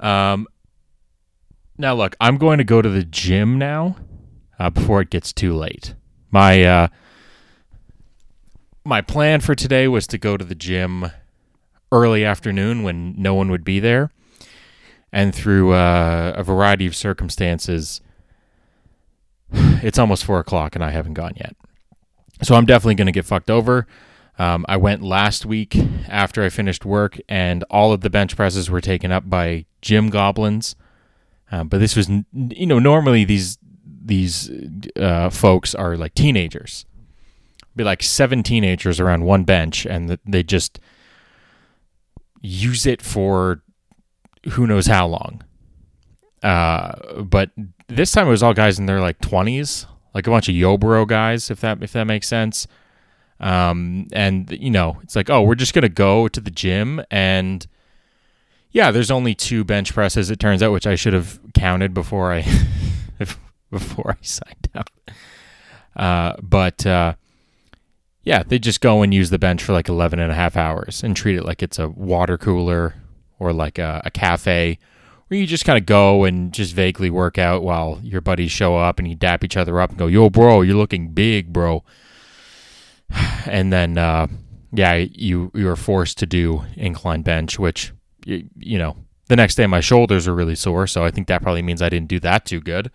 Um, 0.00 0.46
now 1.78 1.94
look, 1.94 2.16
I'm 2.20 2.36
going 2.38 2.58
to 2.58 2.64
go 2.64 2.82
to 2.82 2.88
the 2.88 3.04
gym 3.04 3.58
now 3.58 3.96
uh, 4.58 4.70
before 4.70 5.00
it 5.00 5.10
gets 5.10 5.32
too 5.32 5.54
late 5.54 5.94
my 6.36 6.62
uh, 6.64 6.88
my 8.84 9.00
plan 9.00 9.40
for 9.40 9.54
today 9.54 9.88
was 9.88 10.06
to 10.08 10.18
go 10.18 10.36
to 10.36 10.44
the 10.44 10.54
gym 10.54 11.10
early 11.90 12.26
afternoon 12.26 12.82
when 12.82 13.14
no 13.16 13.32
one 13.32 13.50
would 13.50 13.64
be 13.64 13.80
there, 13.80 14.12
and 15.10 15.34
through 15.34 15.72
uh, 15.72 16.34
a 16.36 16.42
variety 16.42 16.86
of 16.86 16.94
circumstances, 16.94 18.02
it's 19.50 19.98
almost 19.98 20.26
four 20.26 20.38
o'clock 20.38 20.74
and 20.74 20.84
I 20.84 20.90
haven't 20.90 21.14
gone 21.14 21.32
yet. 21.36 21.56
So 22.42 22.54
I'm 22.54 22.66
definitely 22.66 22.96
going 22.96 23.06
to 23.06 23.12
get 23.12 23.24
fucked 23.24 23.50
over. 23.50 23.86
Um, 24.38 24.66
I 24.68 24.76
went 24.76 25.00
last 25.00 25.46
week 25.46 25.74
after 26.06 26.44
I 26.44 26.50
finished 26.50 26.84
work, 26.84 27.18
and 27.30 27.64
all 27.70 27.94
of 27.94 28.02
the 28.02 28.10
bench 28.10 28.36
presses 28.36 28.68
were 28.68 28.82
taken 28.82 29.10
up 29.10 29.30
by 29.30 29.64
gym 29.80 30.10
goblins. 30.10 30.76
Uh, 31.50 31.64
but 31.64 31.78
this 31.78 31.96
was, 31.96 32.10
you 32.10 32.66
know, 32.66 32.78
normally 32.78 33.24
these 33.24 33.56
these 34.06 34.50
uh, 34.96 35.30
folks 35.30 35.74
are 35.74 35.96
like 35.96 36.14
teenagers. 36.14 36.86
Be 37.74 37.84
like 37.84 38.02
seven 38.02 38.42
teenagers 38.42 39.00
around 39.00 39.24
one 39.24 39.44
bench, 39.44 39.84
and 39.84 40.18
they 40.24 40.42
just, 40.42 40.80
use 42.46 42.86
it 42.86 43.02
for 43.02 43.62
who 44.50 44.66
knows 44.66 44.86
how 44.86 45.06
long. 45.06 45.42
Uh, 46.42 47.22
but 47.22 47.50
this 47.88 48.12
time 48.12 48.26
it 48.26 48.30
was 48.30 48.42
all 48.42 48.54
guys 48.54 48.78
in 48.78 48.86
their 48.86 49.00
like 49.00 49.18
20s, 49.18 49.86
like 50.14 50.26
a 50.26 50.30
bunch 50.30 50.48
of 50.48 50.54
Yobro 50.54 51.06
guys, 51.06 51.50
if 51.50 51.60
that 51.60 51.82
if 51.82 51.92
that 51.92 52.04
makes 52.04 52.28
sense. 52.28 52.66
Um, 53.40 54.06
and 54.12 54.50
you 54.50 54.70
know, 54.70 54.98
it's 55.02 55.16
like, 55.16 55.28
oh, 55.28 55.42
we're 55.42 55.56
just 55.56 55.74
gonna 55.74 55.88
go 55.88 56.28
to 56.28 56.40
the 56.40 56.50
gym 56.50 57.02
and 57.10 57.66
yeah, 58.70 58.90
there's 58.90 59.10
only 59.10 59.34
two 59.34 59.64
bench 59.64 59.94
presses. 59.94 60.30
It 60.30 60.38
turns 60.38 60.62
out, 60.62 60.72
which 60.72 60.86
I 60.86 60.96
should 60.96 61.14
have 61.14 61.40
counted 61.54 61.94
before 61.94 62.32
I 62.32 62.42
before 63.70 64.16
I 64.20 64.24
signed 64.24 64.68
up. 64.74 64.90
Uh, 65.94 66.34
but 66.42 66.86
uh, 66.86 67.14
yeah, 68.22 68.42
they 68.42 68.58
just 68.58 68.80
go 68.80 69.02
and 69.02 69.14
use 69.14 69.30
the 69.30 69.38
bench 69.38 69.62
for 69.62 69.72
like 69.72 69.88
11 69.88 70.18
and 70.18 70.30
a 70.30 70.34
half 70.34 70.56
hours 70.56 71.02
and 71.02 71.16
treat 71.16 71.36
it 71.36 71.44
like 71.44 71.62
it's 71.62 71.78
a 71.78 71.88
water 71.88 72.36
cooler 72.36 72.94
or 73.38 73.52
like 73.52 73.78
a, 73.78 74.02
a 74.04 74.10
cafe 74.10 74.78
where 75.28 75.40
you 75.40 75.46
just 75.46 75.64
kind 75.64 75.78
of 75.78 75.86
go 75.86 76.24
and 76.24 76.52
just 76.52 76.72
vaguely 76.74 77.10
work 77.10 77.38
out 77.38 77.62
while 77.62 77.98
your 78.02 78.20
buddies 78.20 78.52
show 78.52 78.76
up 78.76 78.98
and 78.98 79.08
you 79.08 79.14
dap 79.14 79.42
each 79.42 79.56
other 79.56 79.80
up 79.80 79.90
and 79.90 79.98
go, 79.98 80.06
yo, 80.06 80.30
bro, 80.30 80.62
you're 80.62 80.76
looking 80.76 81.12
big, 81.12 81.52
bro. 81.52 81.84
And 83.46 83.72
then, 83.72 83.96
uh, 83.96 84.26
yeah, 84.72 84.94
you 84.94 85.52
you 85.54 85.68
are 85.68 85.76
forced 85.76 86.18
to 86.18 86.26
do 86.26 86.64
incline 86.74 87.22
bench, 87.22 87.60
which 87.60 87.92
you, 88.24 88.48
you 88.56 88.76
know 88.76 88.96
the 89.28 89.36
next 89.36 89.54
day 89.54 89.66
my 89.66 89.80
shoulders 89.80 90.26
are 90.28 90.34
really 90.34 90.54
sore, 90.54 90.86
so 90.86 91.04
I 91.04 91.10
think 91.10 91.28
that 91.28 91.42
probably 91.42 91.62
means 91.62 91.80
I 91.80 91.88
didn't 91.88 92.08
do 92.08 92.20
that 92.20 92.44
too 92.44 92.60
good. 92.60 92.90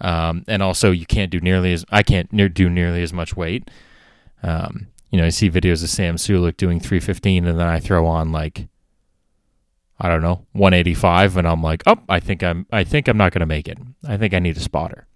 Um, 0.00 0.44
and 0.46 0.62
also, 0.62 0.90
you 0.90 1.06
can't 1.06 1.30
do 1.30 1.40
nearly 1.40 1.72
as 1.72 1.84
I 1.90 2.02
can't 2.02 2.30
do 2.54 2.68
nearly 2.68 3.02
as 3.02 3.12
much 3.12 3.36
weight. 3.36 3.70
Um, 4.42 4.88
you 5.10 5.18
know, 5.18 5.26
I 5.26 5.30
see 5.30 5.50
videos 5.50 5.82
of 5.82 5.90
Sam 5.90 6.16
Sulek 6.16 6.56
doing 6.56 6.80
315, 6.80 7.46
and 7.46 7.58
then 7.58 7.66
I 7.66 7.80
throw 7.80 8.06
on 8.06 8.32
like 8.32 8.68
I 9.98 10.08
don't 10.08 10.22
know 10.22 10.44
185, 10.52 11.36
and 11.38 11.48
I'm 11.48 11.62
like, 11.62 11.82
oh, 11.86 11.98
I 12.08 12.20
think 12.20 12.42
I'm 12.42 12.66
I 12.70 12.84
think 12.84 13.08
I'm 13.08 13.16
not 13.16 13.32
gonna 13.32 13.46
make 13.46 13.68
it. 13.68 13.78
I 14.06 14.16
think 14.16 14.34
I 14.34 14.38
need 14.38 14.56
a 14.56 14.60
spotter. 14.60 15.06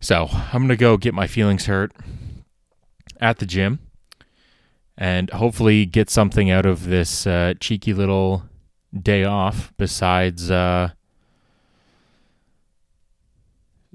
So 0.00 0.28
I'm 0.30 0.62
gonna 0.62 0.76
go 0.76 0.96
get 0.96 1.14
my 1.14 1.26
feelings 1.26 1.66
hurt 1.66 1.92
at 3.20 3.38
the 3.38 3.46
gym, 3.46 3.80
and 4.96 5.30
hopefully 5.30 5.86
get 5.86 6.08
something 6.08 6.50
out 6.50 6.66
of 6.66 6.86
this 6.86 7.26
uh, 7.26 7.54
cheeky 7.58 7.92
little 7.92 8.44
day 8.94 9.24
off 9.24 9.72
besides. 9.76 10.50
Uh, 10.50 10.90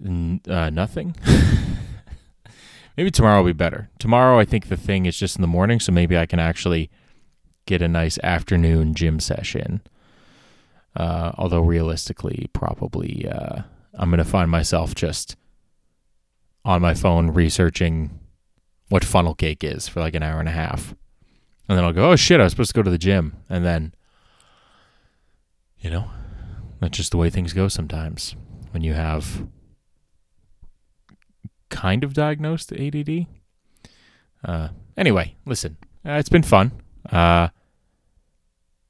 uh, 0.03 0.69
nothing. 0.69 1.15
maybe 2.97 3.11
tomorrow 3.11 3.41
will 3.41 3.49
be 3.49 3.53
better. 3.53 3.89
Tomorrow, 3.99 4.39
I 4.39 4.45
think 4.45 4.67
the 4.67 4.77
thing 4.77 5.05
is 5.05 5.17
just 5.17 5.35
in 5.35 5.41
the 5.41 5.47
morning, 5.47 5.79
so 5.79 5.91
maybe 5.91 6.17
I 6.17 6.25
can 6.25 6.39
actually 6.39 6.89
get 7.65 7.81
a 7.81 7.87
nice 7.87 8.19
afternoon 8.23 8.93
gym 8.93 9.19
session. 9.19 9.81
Uh, 10.95 11.31
although 11.37 11.61
realistically, 11.61 12.47
probably 12.53 13.27
uh, 13.27 13.63
I'm 13.95 14.09
going 14.09 14.17
to 14.19 14.23
find 14.23 14.49
myself 14.49 14.93
just 14.93 15.35
on 16.65 16.81
my 16.81 16.93
phone 16.93 17.31
researching 17.31 18.19
what 18.89 19.03
funnel 19.03 19.33
cake 19.33 19.63
is 19.63 19.87
for 19.87 19.99
like 19.99 20.13
an 20.13 20.23
hour 20.23 20.39
and 20.39 20.49
a 20.49 20.53
half. 20.53 20.93
And 21.67 21.77
then 21.77 21.83
I'll 21.85 21.93
go, 21.93 22.11
oh 22.11 22.15
shit, 22.15 22.39
I 22.39 22.43
was 22.43 22.53
supposed 22.53 22.71
to 22.71 22.75
go 22.75 22.83
to 22.83 22.91
the 22.91 22.97
gym. 22.97 23.37
And 23.49 23.65
then, 23.65 23.93
you 25.79 25.89
know, 25.89 26.09
that's 26.79 26.97
just 26.97 27.11
the 27.11 27.17
way 27.17 27.29
things 27.29 27.53
go 27.53 27.67
sometimes 27.67 28.35
when 28.71 28.83
you 28.83 28.93
have 28.93 29.47
kind 31.73 32.03
of 32.03 32.13
diagnosed 32.13 32.71
ADD. 32.71 33.25
Uh, 34.45 34.69
anyway, 34.95 35.35
listen, 35.45 35.77
uh, 36.05 36.13
it's 36.13 36.29
been 36.29 36.43
fun. 36.43 36.71
Uh, 37.09 37.49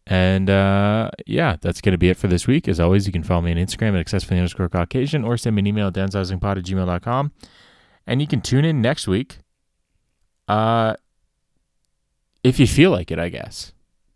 and 0.06 0.50
uh, 0.50 1.10
yeah, 1.26 1.56
that's 1.62 1.80
going 1.80 1.94
to 1.94 1.98
be 1.98 2.10
it 2.10 2.18
for 2.18 2.28
this 2.28 2.46
week. 2.46 2.68
As 2.68 2.80
always, 2.80 3.08
you 3.08 3.14
can 3.14 3.24
follow 3.24 3.42
me 3.42 3.52
on 3.52 3.58
Instagram 3.58 3.98
at 3.98 4.06
accessfully 4.06 4.38
underscore 4.38 4.68
Caucasian 4.68 5.24
or 5.24 5.38
send 5.38 5.56
me 5.56 5.62
an 5.62 5.68
email 5.68 5.88
at 5.88 5.94
downsizingpod 5.94 6.58
at 6.58 6.66
gmail.com. 6.66 7.32
And 8.06 8.20
you 8.20 8.28
can 8.28 8.42
tune 8.42 8.66
in 8.66 8.82
next 8.82 9.08
week 9.08 9.38
uh, 10.50 10.96
if 12.44 12.60
you 12.60 12.68
feel 12.68 12.92
like 12.92 13.12
it, 13.12 13.20
I 13.20 13.30
guess. 13.30 13.72